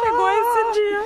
Chegou 0.04 0.30
esse 0.30 0.72
dia. 0.80 1.06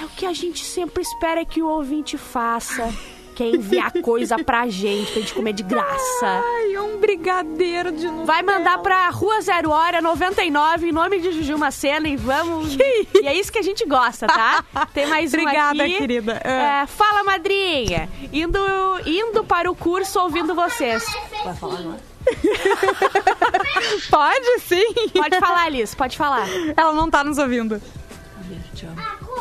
É 0.00 0.04
o 0.04 0.08
que 0.08 0.26
a 0.26 0.32
gente 0.32 0.64
sempre 0.64 1.02
espera 1.02 1.44
que 1.44 1.62
o 1.62 1.68
ouvinte 1.68 2.16
faça. 2.16 2.92
Quer 3.34 3.46
enviar 3.54 3.92
coisa 4.02 4.38
pra 4.38 4.68
gente, 4.68 5.10
pra 5.12 5.20
gente 5.20 5.34
comer 5.34 5.52
de 5.52 5.62
graça. 5.62 6.42
Ai, 6.44 6.78
um 6.78 6.98
brigadeiro 6.98 7.90
de 7.92 8.06
novo. 8.06 8.24
Vai 8.26 8.42
mandar 8.42 8.78
pra 8.78 9.08
Rua 9.10 9.40
Zero 9.40 9.70
Hora 9.70 10.00
99 10.00 10.88
em 10.88 10.92
nome 10.92 11.20
de 11.20 11.32
Juju 11.32 11.58
Macena 11.58 12.08
e 12.08 12.16
vamos. 12.16 12.74
e 12.76 13.26
é 13.26 13.34
isso 13.34 13.50
que 13.52 13.58
a 13.58 13.62
gente 13.62 13.84
gosta, 13.84 14.26
tá? 14.26 14.64
Tem 14.94 15.06
mais 15.06 15.32
um 15.34 15.38
Obrigada, 15.38 15.82
aqui. 15.82 15.98
querida. 15.98 16.40
É, 16.44 16.86
fala, 16.86 17.24
madrinha. 17.24 18.08
Indo, 18.32 18.58
indo 19.04 19.44
para 19.44 19.70
o 19.70 19.74
curso 19.74 20.20
ouvindo 20.20 20.54
vocês. 20.54 21.04
Pode 24.10 24.60
sim. 24.60 25.08
Pode 25.12 25.38
falar, 25.38 25.64
Alice, 25.64 25.94
pode 25.96 26.16
falar. 26.16 26.46
Ela 26.76 26.92
não 26.92 27.10
tá 27.10 27.22
nos 27.24 27.38
ouvindo. 27.38 27.80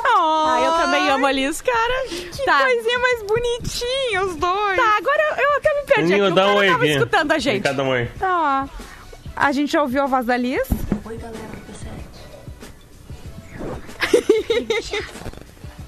Ah, 0.06 0.62
eu 0.64 0.72
também 0.74 1.10
amo 1.10 1.26
a 1.26 1.30
Alice, 1.30 1.64
cara. 1.64 2.08
Que 2.10 2.46
tá. 2.46 2.60
coisinha 2.60 3.00
mais 3.00 3.24
bonitinha, 3.24 4.24
os 4.26 4.36
dois. 4.36 4.78
Tá, 4.78 4.98
agora 4.98 5.22
eu, 5.30 5.44
eu 5.44 5.58
até 5.58 5.74
me 5.74 5.86
perdi 5.88 6.14
Ninho, 6.14 6.24
aqui. 6.26 6.32
O 6.32 6.36
dá 6.36 6.44
um 6.44 6.48
cara 6.48 6.58
oi 6.60 6.68
tava 6.68 6.84
aqui. 6.84 6.94
escutando 6.94 7.32
a 7.32 7.40
gente. 7.40 7.64
Cada 7.64 7.84
mãe. 7.84 8.12
Tá, 8.20 8.70
ó. 8.70 8.84
A 9.36 9.52
gente 9.52 9.72
já 9.72 9.82
ouviu 9.82 10.04
a 10.04 10.06
voz 10.06 10.26
da 10.26 10.38
Liz? 10.38 10.68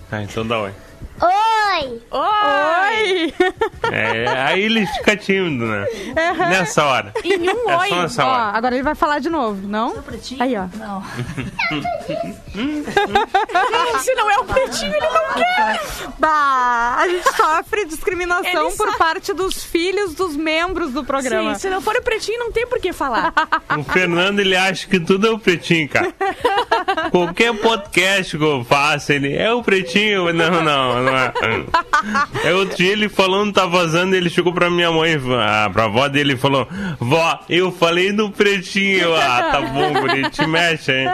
Tá, 0.10 0.22
então 0.22 0.46
dá 0.46 0.60
oi. 0.62 0.72
Oi! 1.22 2.02
Oi! 2.12 3.34
É, 3.92 4.28
aí 4.28 4.62
ele 4.64 4.86
fica 4.88 5.16
tímido, 5.16 5.66
né? 5.66 5.86
Nessa 6.50 6.84
hora. 6.86 7.14
Em 7.24 7.50
um 7.50 7.70
É 7.70 7.78
oi. 7.78 7.90
só 7.90 7.96
nessa 8.02 8.26
Ó, 8.26 8.28
hora. 8.30 8.58
agora 8.58 8.76
ele 8.76 8.84
vai 8.84 8.96
falar 8.96 9.20
de 9.20 9.30
novo, 9.30 9.66
não? 9.68 9.96
Aí, 10.40 10.56
ó. 10.58 10.66
Se 14.00 14.14
não 14.16 14.30
é 14.30 14.38
o 14.40 14.46
pretinho, 14.46 14.94
ele 14.94 15.08
não 15.08 15.34
quer. 15.36 15.82
Bah, 16.20 16.96
a 17.00 17.08
gente 17.08 17.32
sofre 17.36 17.86
discriminação 17.86 18.68
Ele 18.68 18.76
por 18.78 18.98
parte 18.98 19.34
dos 19.34 19.64
filhos 19.64 20.14
dos 20.16 20.36
membros 20.36 20.92
do 20.92 21.04
programa. 21.04 21.54
Sim, 21.56 21.62
se 21.62 21.70
não 21.70 21.82
for 21.82 21.96
o 21.96 22.02
pretinho, 22.02 22.40
não 22.40 22.52
tem 22.52 22.68
por 22.68 22.80
que 22.80 22.92
falar. 22.94 23.34
O 23.78 23.84
Fernando, 23.84 24.40
ele 24.40 24.56
acha 24.56 24.88
que 24.88 25.00
tudo 25.00 25.28
é 25.28 25.32
o 25.32 25.40
pretinho, 25.40 25.88
cara. 25.90 26.14
Qualquer 27.12 27.54
podcast 27.58 28.38
que 28.38 28.44
eu 28.44 28.64
faço, 28.66 29.12
ele 29.14 29.34
é 29.36 29.52
o 29.54 29.64
pretinho. 29.64 30.34
Não, 30.34 30.62
não, 30.64 31.04
não 31.04 31.05
é. 31.12 32.54
Outro 32.54 32.78
dia 32.78 32.92
ele 32.92 33.10
falando, 33.10 33.54
tá 33.54 33.66
vazando, 33.66 34.16
ele 34.16 34.30
chegou 34.30 34.54
pra 34.54 34.70
minha 34.70 34.92
mãe, 34.92 35.20
ah, 35.40 35.70
pra 35.72 35.86
avó 35.86 36.08
dele 36.08 36.34
e 36.34 36.38
falou: 36.38 36.68
Vó, 37.00 37.40
eu 37.50 37.72
falei 37.72 38.12
do 38.12 38.30
pretinho. 38.32 39.16
Ah, 39.16 39.50
tá 39.52 39.62
bom, 39.62 39.94
guri, 40.02 40.30
te 40.30 40.46
mexe, 40.46 40.92
hein? 40.92 41.08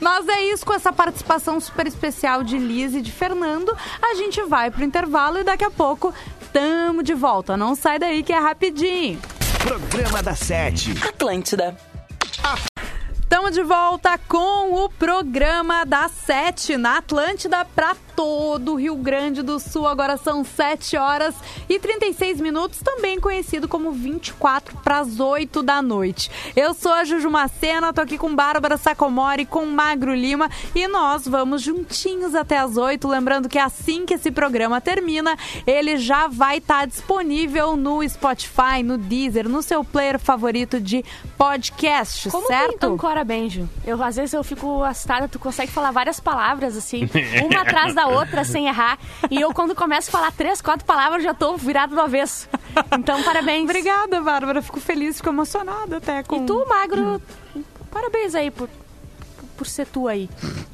Mas 0.00 0.28
é 0.28 0.42
isso, 0.52 0.64
com 0.64 0.72
essa 0.72 0.92
participação 0.92 1.60
super 1.60 1.86
especial 1.86 2.42
de 2.42 2.58
Liz 2.58 2.94
e 2.94 3.00
de 3.00 3.12
Fernando, 3.12 3.76
a 4.02 4.14
gente 4.14 4.42
vai 4.42 4.70
pro 4.70 4.84
intervalo 4.84 5.38
e 5.38 5.44
daqui 5.44 5.64
a 5.64 5.70
pouco 5.70 6.14
tamo 6.52 7.02
de 7.02 7.14
volta. 7.14 7.56
Não 7.56 7.74
sai 7.74 7.98
daí 7.98 8.22
que 8.22 8.32
é 8.32 8.38
rapidinho. 8.38 9.20
Programa 9.62 10.22
da 10.22 10.34
Sete. 10.34 10.94
Atlântida. 11.06 11.76
Estamos 13.20 13.52
de 13.52 13.62
volta 13.62 14.18
com 14.26 14.84
o 14.84 14.88
programa 14.88 15.84
da 15.84 16.08
Sete 16.08 16.76
na 16.76 16.98
Atlântida 16.98 17.64
para 17.64 17.94
todo 18.20 18.72
o 18.72 18.74
Rio 18.74 18.96
Grande 18.96 19.42
do 19.42 19.58
Sul. 19.58 19.88
Agora 19.88 20.18
são 20.18 20.44
7 20.44 20.94
horas 20.98 21.34
e 21.66 21.78
36 21.78 22.38
minutos, 22.38 22.78
também 22.80 23.18
conhecido 23.18 23.66
como 23.66 23.92
24 23.92 24.76
para 24.84 24.98
as 24.98 25.18
8 25.18 25.62
da 25.62 25.80
noite. 25.80 26.30
Eu 26.54 26.74
sou 26.74 26.92
a 26.92 27.02
Juju 27.02 27.30
Macena, 27.30 27.94
tô 27.94 28.02
aqui 28.02 28.18
com 28.18 28.36
Bárbara 28.36 28.76
Sacomori, 28.76 29.46
com 29.46 29.64
Magro 29.64 30.14
Lima 30.14 30.50
e 30.74 30.86
nós 30.86 31.26
vamos 31.26 31.62
juntinhos 31.62 32.34
até 32.34 32.58
as 32.58 32.76
8. 32.76 33.08
Lembrando 33.08 33.48
que 33.48 33.58
assim 33.58 34.04
que 34.04 34.12
esse 34.12 34.30
programa 34.30 34.82
termina, 34.82 35.34
ele 35.66 35.96
já 35.96 36.28
vai 36.28 36.58
estar 36.58 36.86
disponível 36.86 37.74
no 37.74 38.06
Spotify, 38.06 38.82
no 38.84 38.98
Deezer, 38.98 39.48
no 39.48 39.62
seu 39.62 39.82
player 39.82 40.18
favorito 40.18 40.78
de 40.78 41.02
podcast, 41.38 42.28
Como 42.28 42.46
certo? 42.48 42.80
tu 42.80 42.86
ancora 42.86 43.24
bem, 43.24 43.48
Ju? 43.48 43.66
Eu, 43.86 44.02
às 44.02 44.16
vezes 44.16 44.34
eu 44.34 44.44
fico 44.44 44.84
assustada, 44.84 45.26
tu 45.26 45.38
consegue 45.38 45.72
falar 45.72 45.90
várias 45.90 46.20
palavras, 46.20 46.76
assim, 46.76 47.08
uma 47.50 47.62
atrás 47.62 47.94
da 47.94 48.09
outra, 48.10 48.44
sem 48.44 48.66
errar. 48.68 48.98
E 49.30 49.40
eu, 49.40 49.52
quando 49.52 49.74
começo 49.74 50.08
a 50.08 50.12
falar 50.12 50.32
três, 50.32 50.60
quatro 50.60 50.84
palavras, 50.84 51.22
já 51.22 51.32
tô 51.34 51.56
virado 51.56 51.94
do 51.94 52.00
avesso. 52.00 52.48
Então, 52.98 53.22
parabéns. 53.22 53.64
Obrigada, 53.64 54.20
Bárbara. 54.20 54.62
Fico 54.62 54.80
feliz, 54.80 55.16
fico 55.16 55.28
emocionada 55.28 55.96
até 55.98 56.22
com. 56.22 56.42
E 56.42 56.46
tu, 56.46 56.66
Magro, 56.68 57.20
parabéns 57.90 58.34
aí 58.34 58.50
por, 58.50 58.68
por 59.56 59.66
ser 59.66 59.86
tu 59.86 60.06
aí. 60.08 60.28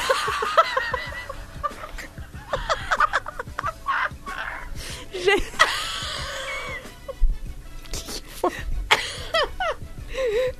Gente. 5.14 5.52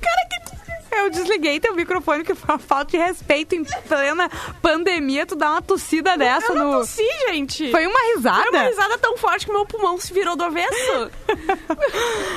Cara, 0.00 0.23
que. 0.23 0.23
Eu 0.98 1.10
desliguei 1.10 1.60
teu 1.60 1.74
microfone, 1.74 2.24
que 2.24 2.34
foi 2.34 2.54
uma 2.54 2.58
falta 2.58 2.92
de 2.92 2.96
respeito 2.96 3.54
em 3.54 3.64
plena 3.64 4.30
pandemia. 4.62 5.26
Tu 5.26 5.34
dá 5.34 5.52
uma 5.52 5.62
tossida 5.62 6.16
dessa 6.16 6.52
eu 6.52 6.56
no. 6.56 6.70
tossi, 6.78 7.06
gente. 7.28 7.70
Foi 7.70 7.86
uma 7.86 7.98
risada? 8.14 8.42
Foi 8.42 8.60
uma 8.60 8.68
risada 8.68 8.98
tão 8.98 9.16
forte 9.16 9.46
que 9.46 9.52
meu 9.52 9.66
pulmão 9.66 9.98
se 9.98 10.12
virou 10.12 10.36
do 10.36 10.44
avesso. 10.44 11.10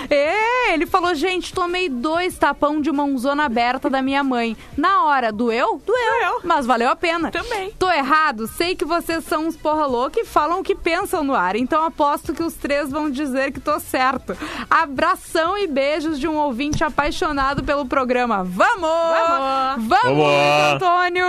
É, 0.10 0.74
ele 0.74 0.86
falou, 0.86 1.14
gente, 1.14 1.54
tomei 1.54 1.90
dois 1.90 2.38
tapão 2.38 2.80
de 2.80 2.92
mãozona 2.92 3.46
aberta 3.46 3.90
da 3.90 4.02
minha 4.02 4.24
mãe. 4.24 4.56
Na 4.76 5.04
hora, 5.04 5.32
doeu? 5.32 5.82
Doeu. 5.86 6.40
Mas 6.44 6.66
valeu 6.66 6.90
a 6.90 6.96
pena. 6.96 7.30
Também. 7.30 7.72
Tô 7.78 7.90
errado, 7.92 8.48
sei 8.48 8.76
que 8.76 8.86
vocês 8.86 9.24
são 9.26 9.48
uns 9.48 9.58
porra 9.58 9.86
louca 9.86 10.20
e 10.20 10.26
falam 10.26 10.60
o 10.60 10.64
que 10.64 10.76
pensam 10.76 11.24
no 11.24 11.36
ar. 11.36 11.56
Então 11.56 11.84
aposto 11.84 12.34
que 12.34 12.44
os 12.44 12.54
três 12.54 12.90
vão 12.90 13.10
dizer 13.10 13.52
que 13.52 13.60
tô 13.60 13.80
certo. 13.80 14.38
Abração 14.70 15.58
e 15.58 15.68
beijos 15.68 16.20
de 16.20 16.28
um 16.28 16.38
ouvinte 16.38 16.84
apaixonado 16.84 17.64
pelo 17.64 17.86
programa. 17.86 18.47
Vamos! 18.48 18.90
Vamos! 18.90 19.88
Vamos! 19.88 20.18
Luiz 20.18 20.74
Antônio! 20.74 21.26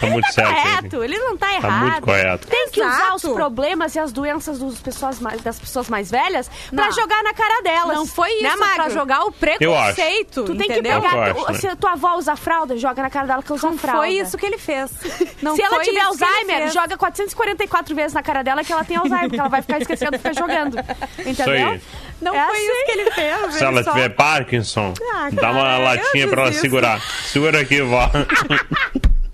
Tá 0.00 0.06
muito 0.06 0.32
certo. 0.32 0.50
hein? 0.50 0.56
Correto, 0.64 1.04
ele 1.04 1.18
não 1.18 1.36
tá 1.36 1.54
errado. 1.54 1.62
Tá 1.70 1.80
muito 1.86 2.02
correto. 2.02 2.46
Tem 2.48 2.68
que 2.70 2.80
usar 2.80 2.96
Exato. 2.98 3.14
os 3.28 3.34
problemas 3.34 3.94
e 3.94 3.98
as 3.98 4.12
doenças 4.12 4.58
dos 4.58 4.80
pessoas 4.80 5.20
mais, 5.20 5.40
das 5.42 5.58
pessoas 5.58 5.88
mais 5.88 6.10
velhas 6.10 6.50
Não. 6.72 6.82
pra 6.84 6.92
jogar 6.92 7.22
na 7.22 7.34
cara 7.34 7.62
delas. 7.62 7.96
Não 7.96 8.06
foi 8.06 8.30
isso, 8.32 8.42
né, 8.42 8.56
Magro? 8.56 8.74
pra 8.76 8.88
jogar 8.90 9.24
o 9.24 9.32
preconceito, 9.32 10.44
Tu 10.44 10.54
tem 10.56 10.68
que 10.68 10.82
pegar. 10.82 10.94
Eu 10.96 11.04
acho, 11.04 11.44
tu- 11.46 11.52
né? 11.52 11.58
Se 11.58 11.76
tua 11.76 11.92
avó 11.92 12.16
usa 12.16 12.36
fralda, 12.36 12.76
joga 12.76 13.02
na 13.02 13.10
cara 13.10 13.26
dela 13.26 13.42
que 13.42 13.52
usa 13.52 13.68
Não 13.70 13.78
fralda. 13.78 14.00
foi 14.00 14.10
isso 14.14 14.36
que 14.38 14.46
ele 14.46 14.58
fez. 14.58 14.90
Não 15.42 15.54
Se 15.54 15.62
ela 15.62 15.76
foi 15.76 15.84
tiver 15.84 15.98
ele 16.00 16.06
Alzheimer, 16.06 16.70
joga 16.72 16.96
444 16.96 17.94
vezes 17.94 18.12
na 18.14 18.22
cara 18.22 18.42
dela 18.42 18.64
que 18.64 18.72
ela 18.72 18.84
tem 18.84 18.96
Alzheimer, 18.96 19.28
porque 19.28 19.40
ela 19.40 19.48
vai 19.48 19.62
ficar 19.62 19.78
esquecendo 19.80 20.14
e 20.14 20.18
ficar 20.18 20.34
jogando. 20.34 20.76
Entendeu? 21.18 21.80
Aí. 22.20 22.24
Não 22.24 22.34
É 22.34 22.46
foi 22.46 22.56
assim. 22.56 22.66
isso 22.66 22.84
que 22.86 22.92
ele 22.92 23.10
fez. 23.10 23.54
Se 23.54 23.64
ela 23.64 23.82
só- 23.82 23.92
tiver 23.92 24.08
Parkinson, 24.10 24.94
Ah, 25.14 25.28
dá 25.32 25.50
uma 25.50 25.62
cara, 25.62 25.78
eu 25.78 25.84
latinha 25.84 26.28
pra 26.28 26.40
ela 26.42 26.50
desisto. 26.50 26.62
segurar. 26.66 27.00
Segura 27.24 27.60
aqui, 27.60 27.80
vó. 27.82 28.10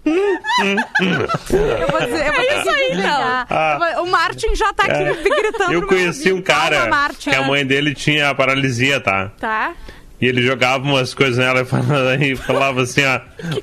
Eu 0.07 1.89
vou 1.89 2.01
dizer, 2.01 2.27
eu 2.27 2.33
vou 2.33 2.45
ter 2.45 2.63
que 2.63 2.71
desligar. 2.71 3.47
Ah. 3.51 3.73
Eu 3.73 3.97
vou- 3.97 4.05
O 4.05 4.11
Martin 4.11 4.55
já 4.55 4.73
tá 4.73 4.85
aqui 4.85 4.93
É. 5.03 5.13
gritando. 5.43 5.73
Eu 5.73 5.87
conheci 5.87 6.33
um. 6.33 6.41
Calma, 6.41 6.63
cara 6.71 6.89
Martin. 6.89 7.31
que 7.31 7.37
a 7.37 7.43
mãe 7.43 7.67
dele 7.67 7.95
tinha 7.95 8.35
paralisia, 8.35 9.01
tá? 9.01 9.31
Tá? 9.39 9.73
E 10.21 10.27
ele 10.27 10.43
jogava 10.43 10.83
umas 10.85 11.13
coisas 11.13 11.37
nela 11.39 11.61
e 11.63 11.65
falava, 11.65 12.15
e 12.25 12.37
falava 12.37 12.83
assim, 12.83 13.03
ó, 13.05 13.21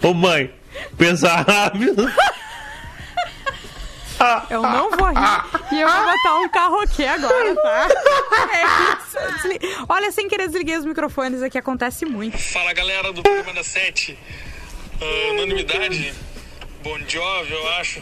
ô 0.07 0.13
mãe, 0.13 0.51
pensa 0.97 1.29
rápido. 1.33 2.11
Eu 4.49 4.61
não 4.61 4.89
vou 4.91 5.07
rir 5.07 5.43
e 5.71 5.79
eu 5.81 5.87
vou 5.87 6.03
botar 6.05 6.35
um 6.39 6.49
carroquê 6.49 7.05
agora, 7.05 7.55
tá? 7.55 7.87
É 8.53 8.63
isso. 8.93 9.17
Desli- 9.43 9.59
Olha, 9.89 10.11
sem 10.11 10.27
querer 10.27 10.47
desliguei 10.47 10.77
os 10.77 10.85
microfones 10.85 11.41
aqui, 11.41 11.57
acontece 11.57 12.05
muito. 12.05 12.37
Fala 12.37 12.73
galera 12.73 13.11
do 13.13 13.23
programa 13.23 13.53
da 13.53 13.63
7. 13.63 14.17
Ah, 15.01 15.29
anonimidade. 15.31 16.13
Bon 16.83 16.99
Jovi, 17.07 17.51
eu 17.53 17.67
acho. 17.79 18.01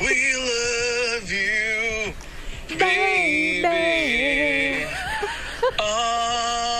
We 0.00 0.36
love 0.36 1.34
you, 1.34 2.14
baby. 2.76 4.86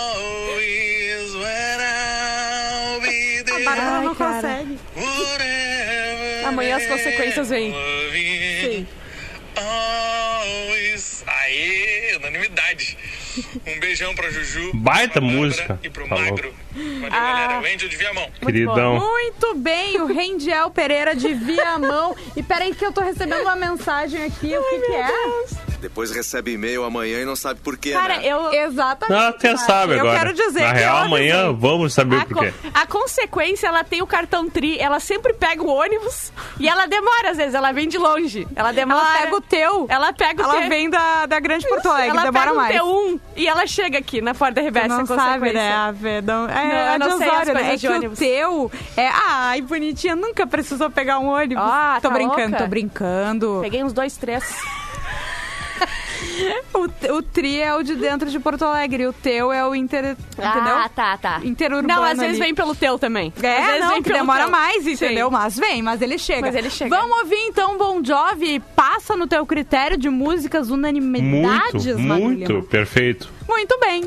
Always 0.00 1.34
when 1.34 1.80
I'll 1.80 3.00
be 3.00 3.42
there. 3.44 3.62
A 3.62 3.64
Bárbara 3.64 4.00
não 4.02 4.14
consegue. 4.14 4.78
Amanhã 6.50 6.76
as 6.76 6.86
consequências 6.86 7.48
vêm. 7.48 7.72
Sim. 8.60 8.86
Aê, 11.26 12.16
unanimidade. 12.16 12.96
Um 13.66 13.78
beijão 13.78 14.14
pra 14.14 14.30
Juju. 14.30 14.72
Baita 14.74 15.14
pra 15.14 15.20
música. 15.22 15.78
E 15.82 15.88
pro 15.90 16.08
Tá 16.08 16.16
Magro. 16.16 16.52
Valeu, 16.72 17.08
Ah. 17.12 17.32
galera. 17.32 17.54
O 17.60 17.74
Angel 17.74 17.88
de 17.88 17.96
Viamão. 17.96 18.30
Queridão. 18.44 18.98
Muito 18.98 19.54
bem, 19.56 20.00
o 20.00 20.06
Rendiel 20.06 20.70
Pereira 20.70 21.14
de 21.14 21.32
Viamão. 21.34 22.16
E 22.36 22.42
peraí 22.42 22.74
que 22.74 22.84
eu 22.84 22.92
tô 22.92 23.00
recebendo 23.00 23.42
uma 23.42 23.56
mensagem 23.56 24.24
aqui, 24.24 24.56
o 24.56 24.62
que 24.62 24.78
que 24.80 24.92
é? 24.92 25.08
Depois 25.80 26.10
recebe 26.10 26.52
e-mail 26.52 26.84
amanhã 26.84 27.22
e 27.22 27.24
não 27.24 27.34
sabe 27.34 27.58
por 27.60 27.78
quê, 27.78 27.92
Cara, 27.92 28.18
né? 28.18 28.26
eu. 28.26 28.52
Exatamente. 28.52 29.18
Não, 29.18 29.28
até 29.28 29.56
sabe 29.56 29.94
eu 29.94 30.00
agora. 30.00 30.18
quero 30.18 30.32
dizer 30.34 30.60
Na 30.60 30.72
que 30.74 30.78
real, 30.80 30.98
eu 30.98 31.04
amanhã 31.04 31.40
avisei. 31.46 31.56
vamos 31.58 31.94
saber 31.94 32.16
A, 32.16 32.26
por 32.26 32.34
co- 32.34 32.40
quê. 32.40 32.52
a 32.74 32.86
consequência, 32.86 33.66
ela 33.66 33.82
tem 33.82 34.02
o 34.02 34.06
cartão 34.06 34.50
tri, 34.50 34.78
ela 34.78 35.00
sempre 35.00 35.32
pega 35.32 35.62
o 35.62 35.68
ônibus 35.68 36.32
e 36.58 36.68
ela 36.68 36.84
demora 36.86 37.30
às 37.30 37.38
vezes, 37.38 37.54
ela 37.54 37.72
vem 37.72 37.88
de 37.88 37.96
longe. 37.96 38.46
Ela 38.54 38.72
demora. 38.72 39.00
Ela 39.00 39.18
pega 39.20 39.36
o 39.36 39.40
teu. 39.40 39.86
Ela 39.88 40.12
pega 40.12 40.42
o 40.42 40.44
Ela 40.44 40.60
teu. 40.60 40.68
vem 40.68 40.90
da, 40.90 40.98
da 41.26 41.40
Grande 41.40 41.68
Porto 41.68 41.88
Alegre, 41.88 42.10
ela 42.10 42.22
demora 42.30 42.54
mais. 42.54 42.80
um 42.80 43.16
T1 43.16 43.20
e 43.36 43.46
ela 43.46 43.66
chega 43.66 43.98
aqui 43.98 44.20
na 44.20 44.34
porta 44.34 44.60
Tu 44.62 44.88
não 44.88 45.06
sabe, 45.06 45.52
né? 45.52 45.72
A 45.72 45.92
não, 46.22 46.48
é, 46.48 46.64
Não, 46.64 46.90
a 46.90 46.92
eu 46.94 46.98
não 46.98 47.18
sei 47.18 47.28
Osório, 47.28 47.54
né? 47.54 47.74
É 47.74 47.78
que 47.78 47.88
ônibus. 47.88 48.18
o 48.18 48.22
teu 48.22 48.72
é... 48.96 49.08
Ai, 49.08 49.60
bonitinha, 49.62 50.16
nunca 50.16 50.46
precisou 50.46 50.90
pegar 50.90 51.18
um 51.18 51.28
ônibus. 51.28 51.62
Ah, 51.64 51.98
tô 52.00 52.08
tá 52.08 52.14
brincando, 52.14 52.50
louca? 52.50 52.58
tô 52.58 52.66
brincando. 52.66 53.58
Peguei 53.62 53.84
uns 53.84 53.92
dois, 53.92 54.16
três. 54.16 54.44
O, 56.72 57.14
o 57.16 57.22
tri 57.22 57.60
é 57.60 57.74
o 57.74 57.82
de 57.82 57.94
dentro 57.94 58.30
de 58.30 58.38
Porto 58.38 58.64
Alegre, 58.64 59.06
o 59.06 59.12
teu 59.12 59.52
é 59.52 59.66
o 59.66 59.74
inter... 59.74 60.16
Entendeu? 60.32 60.76
Ah, 60.76 60.88
tá, 60.88 61.18
tá. 61.18 61.40
Interurbano 61.44 62.00
Não, 62.00 62.04
às 62.04 62.18
vezes 62.18 62.36
ali. 62.36 62.44
vem 62.46 62.54
pelo 62.54 62.74
teu 62.74 62.98
também. 62.98 63.32
às 63.36 63.42
É, 63.44 63.60
vezes 63.66 63.80
não, 63.80 63.88
vem 63.90 64.02
que 64.02 64.12
demora 64.12 64.42
teu. 64.44 64.50
mais, 64.50 64.84
Sim. 64.84 64.92
entendeu? 64.92 65.30
Mas 65.30 65.56
vem, 65.56 65.82
mas 65.82 66.00
ele 66.00 66.16
chega. 66.18 66.40
Mas 66.42 66.54
ele 66.54 66.70
chega. 66.70 66.96
Vamos 66.96 67.18
ouvir 67.18 67.36
então 67.48 67.76
Bon 67.76 68.02
Jovi. 68.02 68.60
Passa 68.74 69.14
no 69.16 69.26
teu 69.26 69.44
critério 69.44 69.96
de 69.98 70.08
músicas 70.08 70.70
unanimidades, 70.70 71.86
Muito, 71.86 72.02
Magro 72.08 72.24
muito, 72.24 72.62
perfeito. 72.68 73.28
Muito 73.48 73.78
bem. 73.80 74.04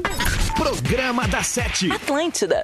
Programa 0.55 1.27
da 1.27 1.43
Sete. 1.43 1.91
Atlântida. 1.91 2.63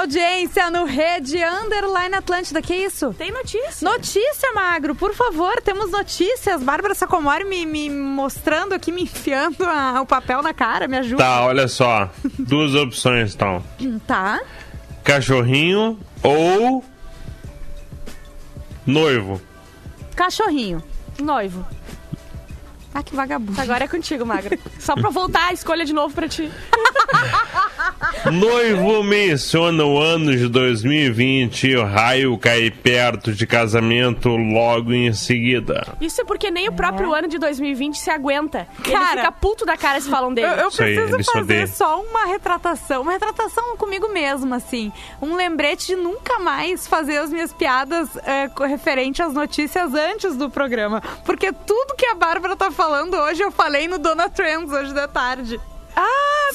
audiência 0.00 0.70
no 0.70 0.84
Rede 0.84 1.36
Underline 1.44 2.14
Atlântida. 2.14 2.62
Que 2.62 2.74
isso? 2.74 3.14
Tem 3.14 3.30
notícia. 3.30 3.88
Notícia, 3.88 4.52
Magro. 4.54 4.94
Por 4.94 5.14
favor, 5.14 5.60
temos 5.62 5.90
notícias. 5.90 6.62
Bárbara 6.62 6.94
Sacomori 6.94 7.44
me, 7.44 7.66
me 7.66 7.90
mostrando 7.90 8.74
aqui, 8.74 8.90
me 8.90 9.02
enfiando 9.02 9.64
a, 9.64 10.00
o 10.00 10.06
papel 10.06 10.42
na 10.42 10.54
cara. 10.54 10.88
Me 10.88 10.96
ajuda. 10.96 11.22
Tá, 11.22 11.44
olha 11.44 11.68
só. 11.68 12.10
Duas 12.38 12.74
opções, 12.74 13.34
então. 13.34 13.62
Tá. 14.06 14.40
Cachorrinho 15.04 15.98
ou 16.22 16.84
noivo. 18.86 19.40
Cachorrinho. 20.16 20.82
Noivo. 21.18 21.66
Ah, 22.92 23.02
que 23.02 23.14
vagabundo. 23.14 23.60
Agora 23.60 23.84
é 23.84 23.88
contigo, 23.88 24.26
Magro 24.26 24.58
Só 24.80 24.94
pra 24.94 25.10
voltar 25.10 25.48
a 25.48 25.52
escolha 25.52 25.84
de 25.84 25.92
novo 25.92 26.14
pra 26.14 26.28
ti. 26.28 26.50
Noivo 28.32 29.02
menciona 29.02 29.84
o 29.84 29.98
ano 29.98 30.36
de 30.36 30.48
2020 30.48 31.68
e 31.68 31.76
o 31.76 31.84
raio 31.84 32.38
cai 32.38 32.70
perto 32.70 33.32
de 33.32 33.46
casamento 33.46 34.28
logo 34.36 34.92
em 34.92 35.12
seguida. 35.12 35.86
Isso 36.00 36.20
é 36.20 36.24
porque 36.24 36.50
nem 36.50 36.68
o 36.68 36.72
próprio 36.72 37.14
é. 37.14 37.18
ano 37.18 37.28
de 37.28 37.38
2020 37.38 37.98
se 37.98 38.10
aguenta. 38.10 38.66
Cara, 38.82 39.12
Ele 39.12 39.20
fica 39.20 39.32
puto 39.32 39.64
da 39.64 39.76
cara 39.76 40.00
se 40.00 40.08
falam 40.08 40.32
dele. 40.32 40.48
Eu, 40.48 40.56
eu 40.56 40.70
preciso 40.70 41.16
aí, 41.16 41.24
fazer 41.24 41.68
só 41.68 42.00
uma 42.02 42.26
retratação. 42.26 43.02
Uma 43.02 43.12
retratação 43.12 43.76
comigo 43.76 44.08
mesmo, 44.08 44.54
assim. 44.54 44.92
Um 45.20 45.34
lembrete 45.34 45.88
de 45.88 45.96
nunca 45.96 46.38
mais 46.38 46.86
fazer 46.86 47.18
as 47.18 47.30
minhas 47.30 47.52
piadas 47.52 48.08
é, 48.18 48.50
referente 48.66 49.22
às 49.22 49.32
notícias 49.32 49.94
antes 49.94 50.36
do 50.36 50.50
programa. 50.50 51.02
Porque 51.24 51.52
tudo 51.52 51.96
que 51.96 52.06
a 52.06 52.14
Bárbara 52.14 52.56
tá 52.56 52.70
falando 52.70 53.14
hoje 53.14 53.42
eu 53.42 53.50
falei 53.50 53.88
no 53.88 53.98
Dona 53.98 54.28
Trends 54.28 54.72
hoje 54.72 54.92
da 54.92 55.08
tarde. 55.08 55.60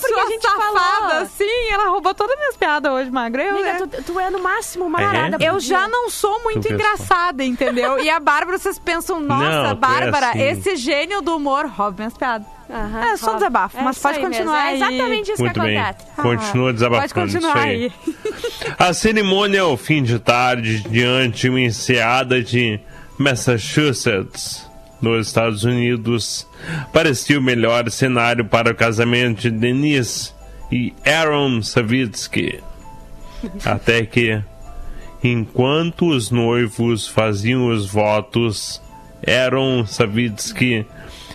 Ah, 0.06 0.08
porque 0.08 0.14
Sua 0.14 0.24
a 0.24 0.30
gente 0.32 0.42
safada, 0.42 1.10
falou. 1.10 1.26
sim, 1.28 1.70
ela 1.72 1.90
roubou 1.90 2.14
todas 2.14 2.34
as 2.34 2.40
minhas 2.40 2.58
piadas 2.58 2.92
hoje, 2.92 3.10
Magra. 3.12 3.44
Eu, 3.44 3.52
Amiga, 3.56 3.70
é- 3.70 3.78
tu, 3.88 4.04
tu 4.04 4.20
é 4.20 4.30
no 4.30 4.40
máximo 4.42 4.86
uma 4.86 5.02
É? 5.02 5.06
parada. 5.06 5.38
por 5.38 5.46
eu 5.46 5.60
já 5.60 5.88
não 5.88 6.10
sou 6.10 6.42
muito 6.44 6.62
Tu 6.62 6.70
pensa. 6.70 6.74
engraçada, 6.76 7.44
entendeu? 7.44 8.00
E 8.00 8.10
a 8.10 8.20
Bárbara, 8.20 8.58
vocês 8.58 8.78
pensam, 8.80 9.20
nossa, 9.20 9.50
Não, 9.64 9.70
é 9.72 9.76
Bárbara, 9.76 10.30
assim. 10.30 10.42
esse 10.42 10.76
gênio 10.76 11.22
do 11.22 11.36
humor 11.36 11.66
rouba 11.68 11.96
minhas 11.98 12.18
piadas. 12.18 12.48
Aham, 12.68 13.04
É 13.06 13.18
só 13.18 13.32
um 13.32 13.36
desabafo, 13.36 13.78
É 13.78 13.82
mas 13.84 14.00
pode 14.00 14.18
aí 14.18 14.24
continuar 14.24 14.66
mesmo. 14.72 14.84
É 14.84 14.88
aí. 14.88 14.94
exatamente 14.94 15.32
isso 15.32 15.42
Muito 15.44 15.54
que 15.54 15.60
bem. 15.68 15.78
acontece. 15.78 16.08
Continua 16.16 16.74
desabafando. 16.74 17.14
Pode 17.14 17.14
continuar 17.32 17.68
isso 17.72 17.94
aí. 18.08 18.74
A 18.80 18.94
cerimônia 18.94 19.62
ao 19.62 19.78
fim 19.78 20.02
de 20.02 20.18
tarde 20.18 20.80
diante 20.90 21.42
de 21.42 21.50
uma 21.50 21.60
enseada 21.62 22.42
de 22.42 22.80
Massachusetts, 23.20 24.68
nos 25.02 25.28
Estados 25.28 25.64
Unidos, 25.64 26.48
parecia 26.92 27.38
o 27.38 27.42
melhor 27.42 27.90
cenário 27.90 28.46
para 28.46 28.72
o 28.72 28.76
casamento 28.76 29.42
de 29.42 29.52
Denise 29.52 30.32
e 30.72 30.94
Aaron 31.06 31.62
Savitsky. 31.62 32.60
Até 33.66 34.06
que, 34.06 34.42
enquanto 35.24 36.08
os 36.08 36.32
noivos 36.32 37.08
faziam 37.08 37.68
os 37.68 37.86
votos, 37.86 38.82
Aaron 39.28 39.86
Savitsky 39.86 40.86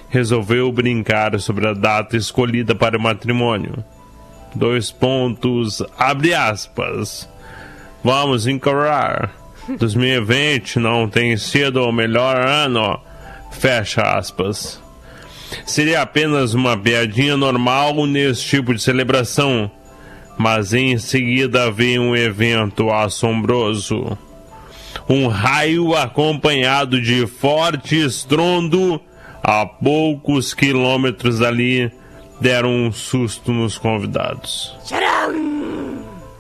resolveu 0.09 0.71
brincar 0.73 1.39
sobre 1.39 1.69
a 1.69 1.73
data 1.73 2.17
escolhida 2.17 2.75
para 2.75 2.99
o 2.99 3.01
matrimônio. 3.01 3.85
Dois 4.55 4.91
pontos, 4.91 5.83
abre 5.97 6.35
aspas. 6.35 7.29
Vamos 8.03 8.47
encarar. 8.47 9.33
2020 9.79 10.79
não 10.79 11.09
tem 11.09 11.37
sido 11.37 11.83
o 11.83 11.93
melhor 11.93 12.37
ano. 12.37 12.99
Fecha 13.51 14.03
aspas. 14.03 14.81
Seria 15.67 16.03
apenas 16.03 16.55
uma 16.55 16.77
piadinha 16.77 17.37
normal 17.37 18.07
nesse 18.07 18.45
tipo 18.45 18.73
de 18.75 18.81
celebração, 18.81 19.71
mas 20.39 20.73
em 20.73 20.97
seguida 20.99 21.71
veio 21.71 22.03
um 22.03 22.17
evento 22.17 22.91
assombroso. 22.91 24.17
Um 25.09 25.27
raio 25.27 25.95
acompanhado 25.97 27.01
de 27.01 27.27
forte 27.27 28.01
estrondo 28.01 29.01
a 29.43 29.67
poucos 29.67 30.55
quilômetros 30.55 31.41
dali 31.41 31.91
deram 32.41 32.71
um 32.71 32.93
susto 32.93 33.53
nos 33.53 33.77
convidados. 33.77 34.77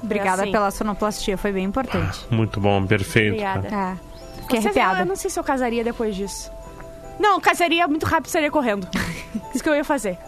Obrigada 0.03 0.43
assim. 0.43 0.53
pela 0.53 0.71
sonoplastia, 0.71 1.37
foi 1.37 1.53
bem 1.53 1.65
importante. 1.65 2.19
Muito 2.31 2.61
bom, 2.61 2.85
perfeito. 2.87 3.33
Obrigada. 3.33 3.69
É. 3.69 3.97
Fiquei 4.43 4.61
Vocês- 4.61 4.77
eu, 4.77 4.81
eu 4.83 4.87
arrepiada. 4.89 5.05
não 5.05 5.17
sei 5.17 5.31
se 5.31 5.39
eu 5.39 5.45
casaria 5.45 5.85
depois 5.85 6.15
disso. 6.17 6.51
Não, 7.21 7.39
casaria 7.41 7.87
muito 7.87 8.05
rápido 8.07 8.27
e 8.27 8.31
sairia 8.31 8.51
correndo. 8.51 8.89
Isso 9.55 9.62
que 9.62 9.68
eu 9.68 9.75
ia 9.77 9.85
fazer. 9.85 10.18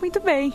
Muito 0.00 0.20
bem. 0.20 0.52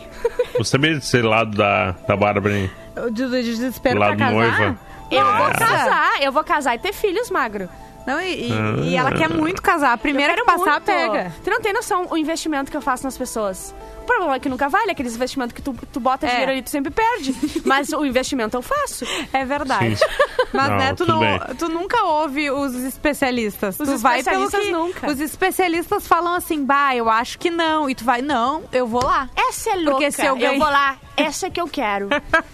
Você 0.57 0.71
sabia 0.71 0.93
desse 0.93 1.21
lado 1.21 1.57
da, 1.57 1.91
da 2.07 2.15
Bárbara, 2.15 2.55
hein? 2.55 2.69
O 2.95 3.09
de, 3.09 3.27
de 3.27 3.43
desespero 3.43 3.95
Do 3.95 3.99
pra 3.99 4.09
lado 4.09 4.19
casar? 4.19 4.33
noiva. 4.33 4.79
Eu 5.09 5.25
vou 5.25 5.47
É. 5.49 5.53
casar, 5.53 6.21
eu 6.21 6.31
vou 6.31 6.43
casar 6.43 6.75
e 6.75 6.79
ter 6.79 6.93
filhos, 6.93 7.29
magro. 7.31 7.67
Não, 8.05 8.19
e, 8.19 8.49
e- 8.49 8.51
Ah. 8.51 8.81
e 8.83 8.95
ela 8.97 9.11
quer 9.11 9.29
muito 9.29 9.61
casar. 9.61 9.93
A 9.93 9.97
primeira 9.97 10.33
que 10.35 10.43
passar, 10.43 10.71
muito. 10.71 10.83
pega. 10.85 11.31
Tu 11.43 11.49
não 11.49 11.61
tem 11.61 11.71
noção 11.73 12.07
o 12.09 12.17
investimento 12.17 12.69
que 12.71 12.77
eu 12.77 12.81
faço 12.81 13.03
nas 13.03 13.17
pessoas. 13.17 13.73
O 14.01 14.05
problema 14.05 14.35
é 14.35 14.39
que 14.39 14.49
nunca 14.49 14.67
vale 14.69 14.91
aqueles 14.91 15.15
investimentos 15.15 15.53
que 15.53 15.61
tu, 15.61 15.73
tu 15.93 15.99
bota 15.99 16.25
É. 16.25 16.29
dinheiro 16.29 16.51
ali 16.51 16.59
e 16.59 16.63
tu 16.63 16.69
sempre 16.71 16.91
perde. 16.91 17.35
Mas 17.65 17.89
o 17.93 18.03
investimento 18.05 18.57
eu 18.57 18.61
faço. 18.61 19.05
É 19.31 19.45
verdade. 19.45 19.95
Sim. 19.97 20.05
Mas, 20.53 20.69
Não, 20.69 20.77
né, 20.77 20.93
tu, 20.93 21.05
não, 21.05 21.19
bem. 21.19 21.39
tu 21.57 21.69
nunca 21.69 22.03
ouve 22.03 22.49
os 22.51 22.75
especialistas. 22.75 23.79
Os 23.79 23.87
tu 23.89 23.97
vai 23.97 24.21
pelo 24.23 24.43
especialistas 24.45 24.61
que 24.65 24.71
nunca. 24.71 25.11
Os 25.11 25.19
especialistas 25.19 26.07
falam 26.07 26.33
assim, 26.33 26.65
bah, 26.65 26.95
eu 26.95 27.09
acho 27.09 27.37
que 27.39 27.49
não. 27.49 27.89
E 27.89 27.95
tu 27.95 28.03
vai, 28.03 28.21
não, 28.21 28.63
eu 28.71 28.85
vou 28.87 29.03
lá. 29.03 29.29
Essa 29.35 29.71
é 29.71 29.75
louca. 29.75 29.91
Porque 29.91 30.11
se 30.11 30.25
eu 30.25 30.35
ganho- 30.35 30.59
vou 30.59 30.69
lá, 30.69 30.97
essa 31.15 31.47
é 31.47 31.49
que 31.49 31.59
eu 31.59 31.67
quero. 31.67 32.09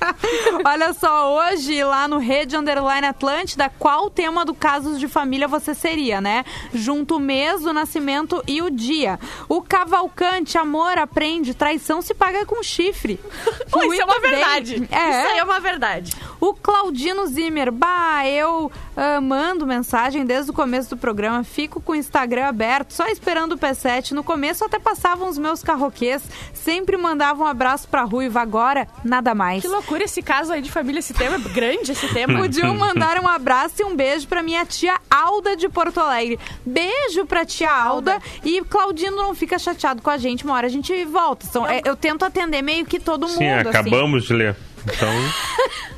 Olha 0.66 0.94
só, 0.94 1.36
hoje 1.36 1.84
lá 1.84 2.08
no 2.08 2.18
Rede 2.18 2.56
Underline 2.56 3.08
Atlântida, 3.08 3.72
qual 3.78 4.10
tema 4.10 4.44
do 4.44 4.54
Casos 4.54 5.00
de 5.00 5.08
Família 5.08 5.48
você 5.48 5.74
seria, 5.74 6.20
né? 6.20 6.44
Junto 6.74 7.18
o 7.18 7.20
mês, 7.20 7.66
o 7.66 7.74
nascimento 7.74 8.44
e 8.48 8.62
o 8.62 8.70
dia. 8.70 9.20
O 9.48 9.62
Cavalcante, 9.62 10.58
amor, 10.58 10.98
aprende, 10.98 11.54
traição 11.54 12.02
se 12.02 12.14
paga 12.14 12.46
com 12.46 12.62
chifre. 12.64 13.20
Pô, 13.72 13.84
isso 13.84 14.02
é 14.02 14.06
uma 14.06 14.20
verdade. 14.20 14.88
É. 14.92 15.10
Isso 15.10 15.30
aí 15.32 15.38
é 15.40 15.44
uma 15.44 15.60
verdade. 15.60 16.16
O 16.40 16.54
Claudino 16.54 17.26
Zimmer, 17.28 17.72
bah, 17.72 18.28
eu 18.28 18.72
ah, 19.00 19.22
mando 19.22 19.68
mensagem 19.68 20.26
desde 20.26 20.50
o 20.50 20.54
começo 20.54 20.90
do 20.90 20.98
programa, 20.98 21.44
fico 21.44 21.80
com 21.80 21.92
o 21.92 21.96
Instagram 21.96 22.48
aberto, 22.48 22.94
só 22.94 23.08
esperando 23.08 23.52
o 23.52 23.58
P7. 23.58 24.12
No 24.12 24.24
começo 24.24 24.66
até 24.66 24.80
passavam 24.80 25.30
os 25.30 25.38
meus 25.38 25.62
carroquês, 25.62 26.24
sempre 26.52 26.98
mandavam 26.98 27.46
um 27.46 27.50
abraço 27.50 27.88
pra 27.88 28.02
Ruiva, 28.02 28.42
agora 28.48 28.88
nada 29.04 29.36
mais. 29.36 29.62
Que 29.62 29.68
loucura 29.68 30.04
esse 30.04 30.22
caso 30.22 30.54
aí 30.54 30.62
de 30.62 30.72
família, 30.72 31.00
esse 31.00 31.14
tema. 31.14 31.36
É 31.36 31.40
grande 31.50 31.92
esse 31.92 32.08
tema. 32.14 32.40
Podiam 32.40 32.74
mandar 32.76 33.22
um 33.22 33.28
abraço 33.28 33.76
e 33.82 33.84
um 33.86 33.96
beijo 33.96 34.28
pra 34.28 34.42
minha 34.42 34.66
tia 34.66 34.96
Alda 35.12 35.56
de 35.56 35.68
Porto 35.68 36.00
Alegre. 36.00 36.40
Beijo 36.66 37.26
pra 37.26 37.46
tia 37.46 37.70
Alda. 37.72 38.20
E 38.44 38.62
Claudino 38.64 39.18
não 39.18 39.36
fica 39.36 39.60
chateado 39.60 40.02
com 40.02 40.10
a 40.10 40.18
gente, 40.18 40.46
uma 40.46 40.54
hora 40.56 40.68
a 40.68 40.70
gente 40.70 41.04
volta. 41.06 41.46
São- 41.46 41.68
é, 41.68 41.82
eu 41.86 41.96
tento 41.96 42.24
atender 42.24 42.62
meio 42.62 42.86
que 42.86 43.00
todo 43.00 43.28
Sim, 43.28 43.44
mundo. 43.44 43.68
assim. 43.68 43.78
acabamos 43.78 44.24
de 44.26 44.34
ler. 44.34 44.56
Então, 44.86 45.10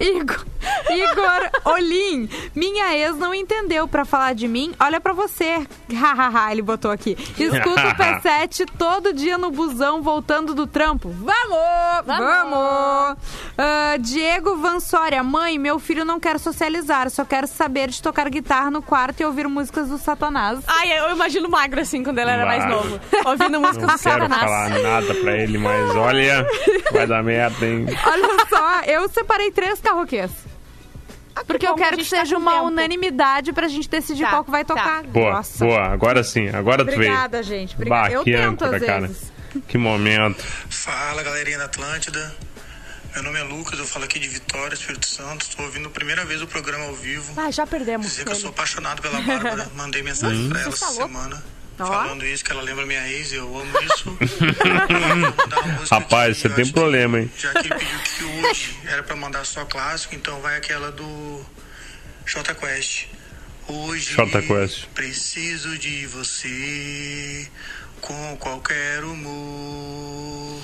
Igor, 0.00 0.44
Igor 0.90 1.50
Olim, 1.64 2.28
minha 2.54 2.96
ex 2.96 3.16
não 3.16 3.34
entendeu 3.34 3.86
pra 3.86 4.04
falar 4.04 4.34
de 4.34 4.48
mim. 4.48 4.72
Olha 4.80 5.00
pra 5.00 5.12
você. 5.12 5.66
Hahaha, 5.92 6.52
ele 6.52 6.62
botou 6.62 6.90
aqui. 6.90 7.16
Escuta 7.38 7.88
o 7.88 7.94
P7 7.94 8.66
todo 8.78 9.12
dia 9.12 9.36
no 9.38 9.50
busão 9.50 10.02
voltando 10.02 10.54
do 10.54 10.66
trampo. 10.66 11.08
Vamos! 11.10 12.06
Vamos! 12.06 13.16
Ah, 13.58 13.96
Diego 13.98 14.56
Vansória, 14.56 15.22
mãe, 15.22 15.58
meu 15.58 15.78
filho 15.78 16.04
não 16.04 16.20
quer 16.20 16.38
socializar, 16.38 17.08
só 17.10 17.24
quer 17.24 17.46
saber 17.48 17.88
de 17.88 18.02
tocar 18.02 18.28
guitarra 18.28 18.70
no 18.70 18.82
quarto 18.82 19.20
e 19.20 19.24
ouvir 19.24 19.48
músicas 19.48 19.88
do 19.88 19.98
Satanás. 19.98 20.60
Ai, 20.66 20.98
eu 20.98 21.10
imagino 21.12 21.48
o 21.48 21.50
magro 21.50 21.80
assim 21.80 22.02
quando 22.02 22.18
ele 22.18 22.30
era 22.30 22.44
mais 22.46 22.66
novo. 22.68 23.00
Ouvindo 23.24 23.60
música 23.60 23.86
não 23.86 23.94
do 23.96 24.02
quero 24.02 24.22
Satanás. 24.22 24.42
falar 24.42 24.68
nada 24.70 25.14
pra 25.14 25.36
ele, 25.36 25.58
mas 25.58 25.94
olha, 25.96 26.46
vai 26.92 27.06
dar 27.06 27.22
merda, 27.22 27.66
hein? 27.66 27.86
Olha 28.06 28.46
só, 28.48 28.80
eu 28.82 29.08
separei 29.08 29.50
três 29.50 29.65
carroquês. 29.82 30.30
Porque 31.46 31.66
eu 31.66 31.70
bom 31.72 31.76
que 31.76 31.82
a 31.82 31.84
quero 31.86 31.96
que 31.98 32.02
gente 32.04 32.10
tá 32.14 32.20
seja 32.20 32.36
com 32.36 32.40
uma 32.42 32.52
tempo. 32.52 32.64
unanimidade 32.64 33.52
pra 33.52 33.68
gente 33.68 33.88
decidir 33.90 34.22
Tá, 34.24 34.30
qual 34.30 34.44
que 34.44 34.50
vai 34.50 34.64
tá. 34.64 34.74
tocar. 34.74 35.02
Boa, 35.04 35.32
Nossa. 35.32 35.64
boa, 35.64 35.82
agora 35.86 36.24
sim, 36.24 36.48
agora 36.48 36.82
tu 36.82 36.86
veio. 36.86 37.00
Obrigada, 37.00 37.42
gente. 37.42 37.74
Obrigada. 37.74 38.02
Bah, 38.08 38.10
eu 38.10 38.24
que 38.24 38.32
tento 38.32 38.62
âncora, 38.64 38.76
às 38.78 38.82
cara. 38.84 39.00
vezes. 39.06 39.32
Que 39.68 39.76
momento. 39.78 40.42
Fala 40.42 41.22
galerinha 41.22 41.58
da 41.58 41.64
Atlântida. 41.66 42.34
Meu 43.14 43.22
nome 43.22 43.38
é 43.38 43.42
Lucas, 43.44 43.78
eu 43.78 43.86
falo 43.86 44.04
aqui 44.04 44.18
de 44.18 44.28
Vitória, 44.28 44.74
Espírito 44.74 45.06
Santo. 45.06 45.42
Estou 45.42 45.64
ouvindo 45.64 45.88
a 45.88 45.90
primeira 45.90 46.24
vez 46.24 46.42
o 46.42 46.46
programa 46.46 46.84
ao 46.84 46.94
vivo. 46.94 47.32
Ah, 47.36 47.50
já 47.50 47.66
perdemos. 47.66 48.06
Dizer 48.06 48.24
que 48.24 48.28
eu 48.28 48.32
ele. 48.32 48.40
sou 48.40 48.50
apaixonado 48.50 49.00
pela 49.00 49.18
Bárbara. 49.20 49.70
Mandei 49.76 50.02
mensagem 50.02 50.48
pra 50.50 50.60
ela 50.60 50.70
Você 50.70 50.84
essa 50.84 50.92
falou? 50.94 51.06
semana. 51.08 51.44
Ó. 51.78 51.86
Falando 51.86 52.24
isso, 52.24 52.44
que 52.44 52.52
ela 52.52 52.62
lembra 52.62 52.86
minha 52.86 53.06
ex, 53.08 53.32
eu 53.32 53.44
amo 53.44 53.72
isso. 53.82 54.18
Rapaz, 55.90 56.38
você 56.38 56.48
tem 56.48 56.64
acho 56.64 56.72
problema, 56.72 57.20
hein? 57.20 57.30
Já 57.36 57.52
que 57.52 57.58
ele 57.58 57.74
pediu 57.74 57.98
que 58.00 58.24
hoje 58.24 58.78
era 58.86 59.02
pra 59.02 59.14
mandar 59.14 59.44
só 59.44 59.64
clássico, 59.64 60.14
então 60.14 60.40
vai 60.40 60.56
aquela 60.56 60.90
do 60.90 61.44
J 62.24 62.54
Quest. 62.54 63.06
Hoje 63.68 64.14
Jota 64.14 64.40
Quest. 64.42 64.86
preciso 64.94 65.76
de 65.76 66.06
você 66.06 67.48
com 68.00 68.36
qualquer 68.36 69.02
humor, 69.02 70.62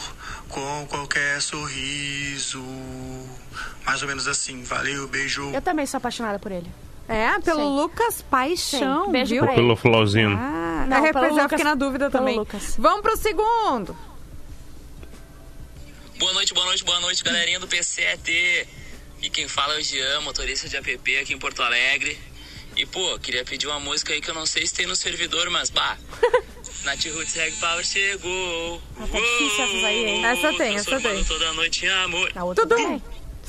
com 0.48 0.86
qualquer 0.86 1.42
sorriso. 1.42 2.62
Mais 3.84 4.02
ou 4.02 4.08
menos 4.08 4.28
assim. 4.28 4.62
Valeu, 4.62 5.08
beijo. 5.08 5.50
Eu 5.52 5.60
também 5.60 5.84
sou 5.84 5.98
apaixonada 5.98 6.38
por 6.38 6.52
ele. 6.52 6.70
É, 7.08 7.38
pelo 7.40 7.60
Sim. 7.60 7.76
Lucas 7.76 8.22
Paixão, 8.22 9.06
Sim. 9.06 9.12
Beijo 9.12 9.34
viu? 9.34 9.44
Ou 9.44 9.54
pelo 9.54 9.76
Flauzino. 9.76 10.36
Ah, 10.38 10.86
Não, 10.88 11.04
é, 11.04 11.12
pelo 11.12 11.38
eu 11.38 11.48
fiquei 11.48 11.64
na 11.64 11.74
dúvida 11.74 12.08
pelo 12.10 12.22
também. 12.22 12.38
Lucas. 12.38 12.76
Vamos 12.78 13.02
pro 13.02 13.16
segundo. 13.16 13.96
Boa 16.18 16.32
noite, 16.32 16.54
boa 16.54 16.66
noite, 16.66 16.84
boa 16.84 17.00
noite, 17.00 17.24
galerinha 17.24 17.58
do 17.58 17.66
P7. 17.66 18.66
E 19.20 19.30
quem 19.30 19.48
fala 19.48 19.74
é 19.74 19.78
o 19.78 19.82
Jean, 19.82 20.20
motorista 20.20 20.68
de 20.68 20.76
app 20.76 21.16
aqui 21.18 21.32
em 21.34 21.38
Porto 21.38 21.62
Alegre. 21.62 22.18
E, 22.76 22.86
pô, 22.86 23.18
queria 23.18 23.44
pedir 23.44 23.66
uma 23.66 23.78
música 23.80 24.12
aí 24.12 24.20
que 24.20 24.30
eu 24.30 24.34
não 24.34 24.46
sei 24.46 24.66
se 24.66 24.72
tem 24.72 24.86
no 24.86 24.96
servidor, 24.96 25.50
mas, 25.50 25.68
bah, 25.68 25.96
Nath 26.84 27.04
Roots 27.14 27.34
Reg 27.34 27.54
Power 27.56 27.84
chegou. 27.84 28.80
tá 28.98 29.04
difícil 29.04 29.64
essas 29.64 29.84
aí, 29.84 30.04
hein? 30.06 30.24
Essa 30.24 30.52
tem, 30.54 30.74
essa 30.76 31.00
tem. 31.00 31.24
toda 31.24 31.52
noite 31.52 31.84
em 31.84 31.88
amor. 31.90 32.32
Tudo. 32.54 33.02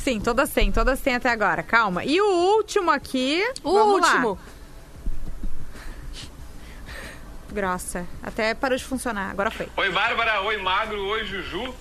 Sim, 0.03 0.19
todas 0.19 0.49
têm, 0.49 0.69
todas 0.69 0.99
têm 0.99 1.15
até 1.15 1.29
agora. 1.29 1.63
Calma. 1.63 2.03
E 2.03 2.19
o 2.19 2.25
último 2.57 2.91
aqui. 2.91 3.41
O 3.63 3.71
vamos 3.71 4.01
lá. 4.01 4.07
último. 4.09 4.39
Grossa. 7.49 8.05
Até 8.21 8.53
parou 8.53 8.77
de 8.77 8.83
funcionar. 8.83 9.31
Agora 9.31 9.49
foi. 9.49 9.69
Oi 9.77 9.89
Bárbara, 9.91 10.41
oi 10.41 10.57
Magro, 10.57 11.01
oi 11.05 11.23
Juju. 11.25 11.73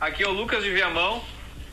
Aqui 0.00 0.24
é 0.24 0.28
o 0.28 0.32
Lucas 0.32 0.64
de 0.64 0.70
Viamão. 0.70 1.22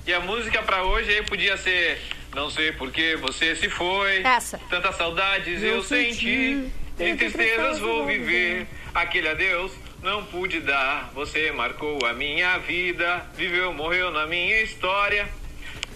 E 0.06 0.14
a 0.14 0.20
música 0.20 0.62
pra 0.62 0.84
hoje 0.84 1.10
aí 1.10 1.24
podia 1.24 1.58
ser 1.58 2.00
Não 2.36 2.52
sei 2.52 2.72
por 2.72 2.92
que 2.92 3.16
você 3.16 3.56
se 3.56 3.68
foi. 3.68 4.22
Essa. 4.24 4.60
Tantas 4.70 4.96
saudades 4.98 5.64
eu, 5.64 5.76
Eu 5.78 5.84
senti. 5.84 6.14
senti, 6.14 6.72
Em 7.00 7.18
tristezas 7.18 7.80
vou 7.80 8.06
viver. 8.06 8.68
Aquele 8.94 9.28
adeus 9.30 9.72
não 10.04 10.24
pude 10.26 10.60
dar. 10.60 11.10
Você 11.16 11.52
marcou 11.52 12.06
a 12.06 12.14
minha 12.14 12.60
vida. 12.60 13.26
Viveu, 13.36 13.74
morreu 13.74 14.12
na 14.12 14.28
minha 14.28 14.62
história. 14.62 15.28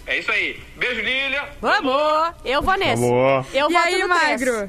É 0.06 0.18
isso 0.18 0.30
aí. 0.32 0.60
Beijo, 0.76 1.00
Lilia. 1.00 1.48
Vamos! 1.60 2.34
Eu 2.44 2.62
vou 2.62 2.76
nesse. 2.76 3.02
Vamos. 3.02 3.46
Eu 3.54 3.70
e 3.70 3.72
voto 3.72 3.86
aí, 3.86 3.98
no 4.02 4.08
três. 4.18 4.40
Magro? 4.40 4.68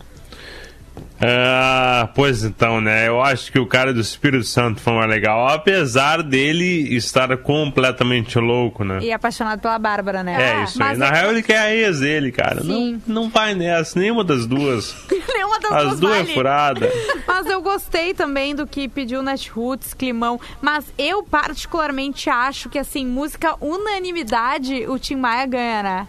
Ah, 1.24 2.10
pois 2.16 2.44
então, 2.44 2.82
né? 2.82 3.08
Eu 3.08 3.22
acho 3.22 3.52
que 3.52 3.60
o 3.60 3.66
cara 3.68 3.94
do 3.94 4.02
Espírito 4.02 4.44
Santo 4.44 4.82
foi 4.82 4.94
mais 4.94 5.10
legal, 5.10 5.48
apesar 5.48 6.24
dele 6.24 6.96
estar 6.96 7.38
completamente 7.38 8.40
louco, 8.40 8.84
né? 8.84 9.00
E 9.02 9.12
apaixonado 9.12 9.60
pela 9.62 9.78
Bárbara, 9.78 10.24
né? 10.24 10.62
É 10.62 10.64
isso 10.64 10.82
aí. 10.82 10.98
Na 10.98 11.08
é- 11.08 11.12
real, 11.12 11.32
ele 11.32 11.44
quer 11.44 11.60
a 11.60 11.74
ex 11.76 12.00
dele, 12.00 12.32
cara. 12.32 12.62
Sim. 12.62 13.02
Não, 13.06 13.24
não 13.24 13.30
vai 13.30 13.54
nessa, 13.54 14.00
nenhuma 14.00 14.24
das 14.24 14.46
duas. 14.48 14.96
Nenhuma 15.32 15.60
das 15.60 15.72
As 15.72 15.84
duas 15.84 16.00
duas 16.00 16.14
é 16.14 16.22
vale. 16.24 16.34
furada. 16.34 16.92
Mas 17.28 17.46
eu 17.48 17.62
gostei 17.62 18.14
também 18.14 18.56
do 18.56 18.66
que 18.66 18.88
pediu 18.88 19.22
Net 19.22 19.50
Roots, 19.52 19.94
Climão. 19.94 20.40
Mas 20.62 20.86
eu 20.98 21.24
particularmente 21.24 22.30
acho 22.30 22.70
que, 22.70 22.80
assim, 22.80 23.06
música 23.06 23.56
unanimidade, 23.62 24.86
o 24.88 24.98
Tim 24.98 25.16
Maia 25.16 25.46
ganha, 25.46 25.84
né? 25.84 26.08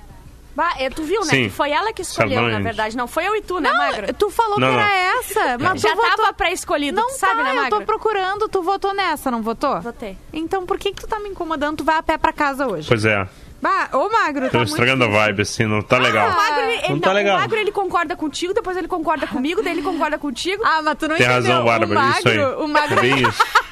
Bah, 0.55 0.75
é, 0.79 0.91
tu 0.91 1.03
viu, 1.03 1.21
né? 1.21 1.27
Sim. 1.31 1.43
Que 1.45 1.51
foi 1.51 1.71
ela 1.71 1.93
que 1.95 2.03
escolheu, 2.03 2.43
na 2.43 2.61
verdade. 2.61 2.97
Não 2.97 3.07
foi 3.09 3.27
eu 3.27 3.35
e 3.35 3.41
tu, 3.41 3.59
né, 3.59 3.71
Não, 3.71 3.79
Magra? 3.79 4.13
tu 4.13 4.29
falou 4.31 4.61
Não, 4.61 4.69
que 4.69 4.75
era 4.75 4.85
não. 4.85 5.19
essa. 5.21 5.59
Mas 5.65 5.81
Já 5.81 5.91
tu 5.91 5.97
votou... 5.97 6.17
tava 6.17 6.33
pré-escolhido, 6.35 7.01
Não 7.01 7.09
sabe, 7.11 7.37
tá, 7.37 7.43
né, 7.45 7.51
eu 7.53 7.55
Magra? 7.63 7.71
tô 7.79 7.85
procurando, 7.87 8.49
tu 8.49 8.63
votou 8.63 8.93
nessa, 8.93 9.31
não 9.31 9.41
votou? 9.43 9.81
Votei. 9.81 10.17
Então 10.33 10.67
por 10.67 10.79
que 10.79 10.93
que 10.93 11.01
tu 11.01 11.07
tá 11.09 11.19
me 11.19 11.31
incomodando? 11.31 11.79
Tu 11.79 11.85
vai 11.85 11.97
a 11.97 12.03
pé 12.03 12.19
pra 12.19 12.33
casa 12.33 12.67
hoje. 12.67 12.87
Pois 12.87 13.05
é. 13.07 13.27
Bah, 13.63 13.89
ô 13.93 14.09
Magro, 14.11 14.47
Tô 14.51 14.59
tá 14.59 14.65
estragando 14.65 15.05
a 15.05 15.07
vibe, 15.09 15.43
assim, 15.43 15.65
não 15.67 15.81
tá 15.83 15.97
legal. 15.97 16.29
O 16.31 16.35
Magro, 16.35 16.61
ele, 16.65 16.83
Não 16.83 16.91
ele- 16.91 17.01
tá 17.01 17.07
não, 17.09 17.15
legal. 17.15 17.37
o 17.37 17.41
Magro, 17.41 17.57
ele 17.59 17.71
concorda 17.71 18.17
contigo, 18.17 18.53
depois 18.53 18.77
ele 18.77 18.89
concorda 18.89 19.27
comigo, 19.29 19.63
daí 19.63 19.73
ele 19.73 19.83
concorda 19.83 20.19
contigo. 20.19 20.63
Ah, 20.67 20.83
mas 20.83 20.99
tu 20.99 21.07
não 21.07 21.17
Tem 21.17 21.25
entendeu. 21.27 21.53
razão, 21.53 21.65
Bárbara, 21.65 21.91
o 21.91 21.95
Magro, 21.95 22.19
isso 22.19 22.29
aí. 22.29 22.39
O 22.57 22.67
Magro, 22.69 22.99
É 22.99 23.01
bem 23.03 23.23
isso. 23.23 23.43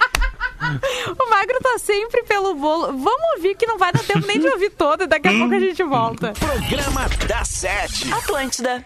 o 1.18 1.30
Magro 1.30 1.58
tá 1.62 1.78
sempre 1.78 2.22
pelo 2.24 2.54
bolo. 2.54 2.86
Vamos 2.86 3.36
ouvir 3.36 3.54
que 3.56 3.66
não 3.66 3.78
vai 3.78 3.92
dar 3.92 4.02
tempo 4.04 4.26
nem 4.26 4.38
de 4.38 4.48
ouvir 4.48 4.70
todo 4.70 5.04
e 5.04 5.06
daqui 5.06 5.28
a 5.28 5.32
pouco 5.32 5.54
a 5.54 5.60
gente 5.60 5.82
volta. 5.82 6.32
Programa 6.32 7.08
da 7.26 7.44
Sete. 7.44 8.12
Atlântida. 8.12 8.84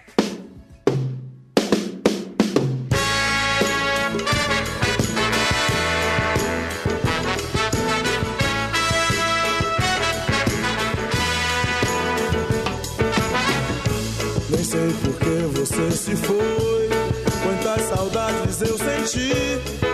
Nem 14.50 14.64
sei 14.64 14.92
por 15.02 15.14
que 15.18 15.58
você 15.58 15.90
se 15.90 16.16
foi. 16.16 16.88
Quantas 17.42 17.82
saudades 17.88 18.62
eu 18.62 18.78
senti. 18.78 19.93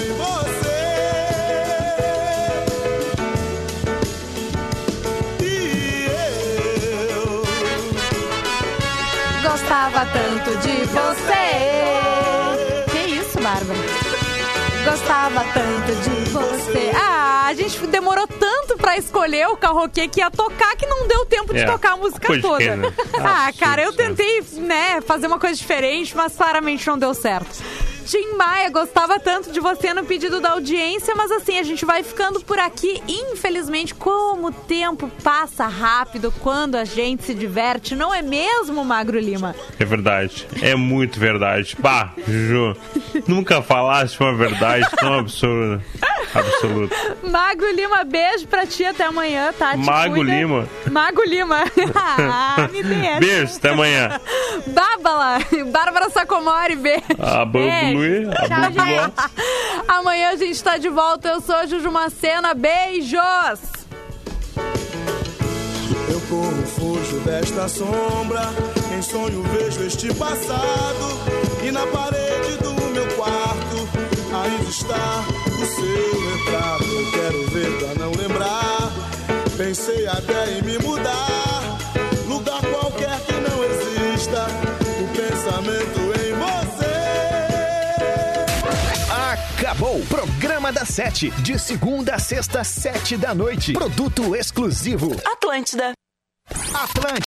Gostava 9.71 10.05
tanto 10.07 10.57
de 10.57 10.83
você. 10.83 12.91
Que 12.91 12.97
isso, 13.15 13.39
Bárbara? 13.39 13.79
Gostava 14.83 15.45
tanto 15.53 15.95
de 15.95 16.09
você. 16.29 16.91
Ah, 16.93 17.45
a 17.47 17.53
gente 17.53 17.79
demorou 17.87 18.27
tanto 18.27 18.75
pra 18.75 18.97
escolher 18.97 19.47
o 19.47 19.55
karaokê 19.55 20.09
que 20.09 20.19
ia 20.19 20.29
tocar 20.29 20.75
que 20.75 20.85
não 20.85 21.07
deu 21.07 21.25
tempo 21.25 21.53
de 21.53 21.61
É, 21.61 21.65
tocar 21.65 21.93
a 21.93 21.95
música 21.95 22.41
toda. 22.41 22.75
né? 22.75 22.91
Ah, 23.23 23.49
cara, 23.57 23.81
eu 23.83 23.93
tentei, 23.93 24.43
né, 24.57 24.99
fazer 25.07 25.27
uma 25.27 25.39
coisa 25.39 25.55
diferente, 25.55 26.17
mas 26.17 26.35
claramente 26.35 26.85
não 26.87 26.97
deu 26.97 27.13
certo. 27.13 27.63
Tim 28.11 28.35
Maia 28.35 28.69
gostava 28.69 29.17
tanto 29.21 29.53
de 29.53 29.61
você 29.61 29.93
no 29.93 30.03
pedido 30.03 30.41
da 30.41 30.51
audiência, 30.51 31.15
mas 31.15 31.31
assim, 31.31 31.57
a 31.57 31.63
gente 31.63 31.85
vai 31.85 32.03
ficando 32.03 32.41
por 32.41 32.59
aqui. 32.59 33.01
Infelizmente, 33.07 33.95
como 33.95 34.47
o 34.47 34.51
tempo 34.51 35.09
passa 35.23 35.65
rápido 35.65 36.29
quando 36.41 36.75
a 36.75 36.83
gente 36.83 37.23
se 37.23 37.33
diverte, 37.33 37.95
não 37.95 38.13
é 38.13 38.21
mesmo, 38.21 38.83
Magro 38.83 39.17
Lima? 39.17 39.55
É 39.79 39.85
verdade. 39.85 40.45
É 40.61 40.75
muito 40.75 41.21
verdade. 41.21 41.77
Bah, 41.79 42.11
Ju, 42.27 42.75
nunca 43.25 43.61
falaste 43.61 44.19
uma 44.19 44.35
verdade 44.35 44.85
tão 44.97 45.19
absurda. 45.19 45.81
Absoluta. 46.33 46.95
Magro 47.23 47.71
Lima, 47.71 48.03
beijo 48.03 48.47
pra 48.47 48.65
ti 48.65 48.85
até 48.85 49.05
amanhã, 49.05 49.53
tá? 49.57 49.71
Te 49.71 49.77
Mago 49.77 50.15
cuida. 50.15 50.31
Lima. 50.33 50.67
Mago 50.89 51.23
Lima. 51.23 51.63
ah, 51.95 52.69
me 52.71 52.83
deixa. 52.83 53.19
Beijo, 53.19 53.55
até 53.57 53.69
amanhã. 53.69 54.19
Bábala. 54.67 55.39
Bárbara 55.71 56.09
Sacomori, 56.09 56.75
beijo. 56.75 57.03
A 57.19 57.45
Bublu, 57.45 58.31
a 58.31 58.47
Tchau, 58.47 58.71
gente. 58.71 59.85
Amanhã 59.87 60.29
a 60.29 60.35
gente 60.35 60.63
tá 60.63 60.77
de 60.77 60.89
volta. 60.89 61.29
Eu 61.29 61.41
sou 61.41 61.67
Juju 61.67 61.91
Macena. 61.91 62.53
Beijos. 62.53 63.81
Eu 66.09 66.21
corro, 66.29 66.65
fujo 66.67 67.19
desta 67.21 67.67
sombra. 67.67 68.41
Em 68.95 69.01
sonho 69.01 69.41
vejo 69.43 69.83
este 69.85 70.13
passado. 70.13 71.41
E 71.63 71.71
na 71.71 71.85
parede 71.87 72.57
do 72.61 72.73
meu 72.91 73.07
quarto 73.15 73.60
está 74.71 75.25
o 75.47 75.65
seu 75.65 76.21
retrato. 76.31 76.85
Eu 76.85 77.11
quero 77.11 77.49
ver 77.49 77.77
pra 77.77 77.93
não 77.95 78.11
lembrar. 78.11 78.91
Pensei 79.57 80.07
até 80.07 80.57
em 80.57 80.61
me 80.61 80.77
mudar. 80.79 81.77
Lugar 82.25 82.61
qualquer 82.61 83.19
que 83.25 83.33
não 83.33 83.63
exista. 83.65 84.47
O 85.01 85.07
pensamento 85.13 85.99
em 86.21 86.33
você. 86.39 86.95
Acabou. 89.11 89.99
Programa 90.05 90.71
da 90.71 90.85
Sete. 90.85 91.31
De 91.41 91.59
segunda 91.59 92.15
a 92.15 92.19
sexta, 92.19 92.63
sete 92.63 93.17
da 93.17 93.35
noite. 93.35 93.73
Produto 93.73 94.33
exclusivo. 94.37 95.17
Atlântida. 95.25 95.91
Atlântida. 96.73 97.19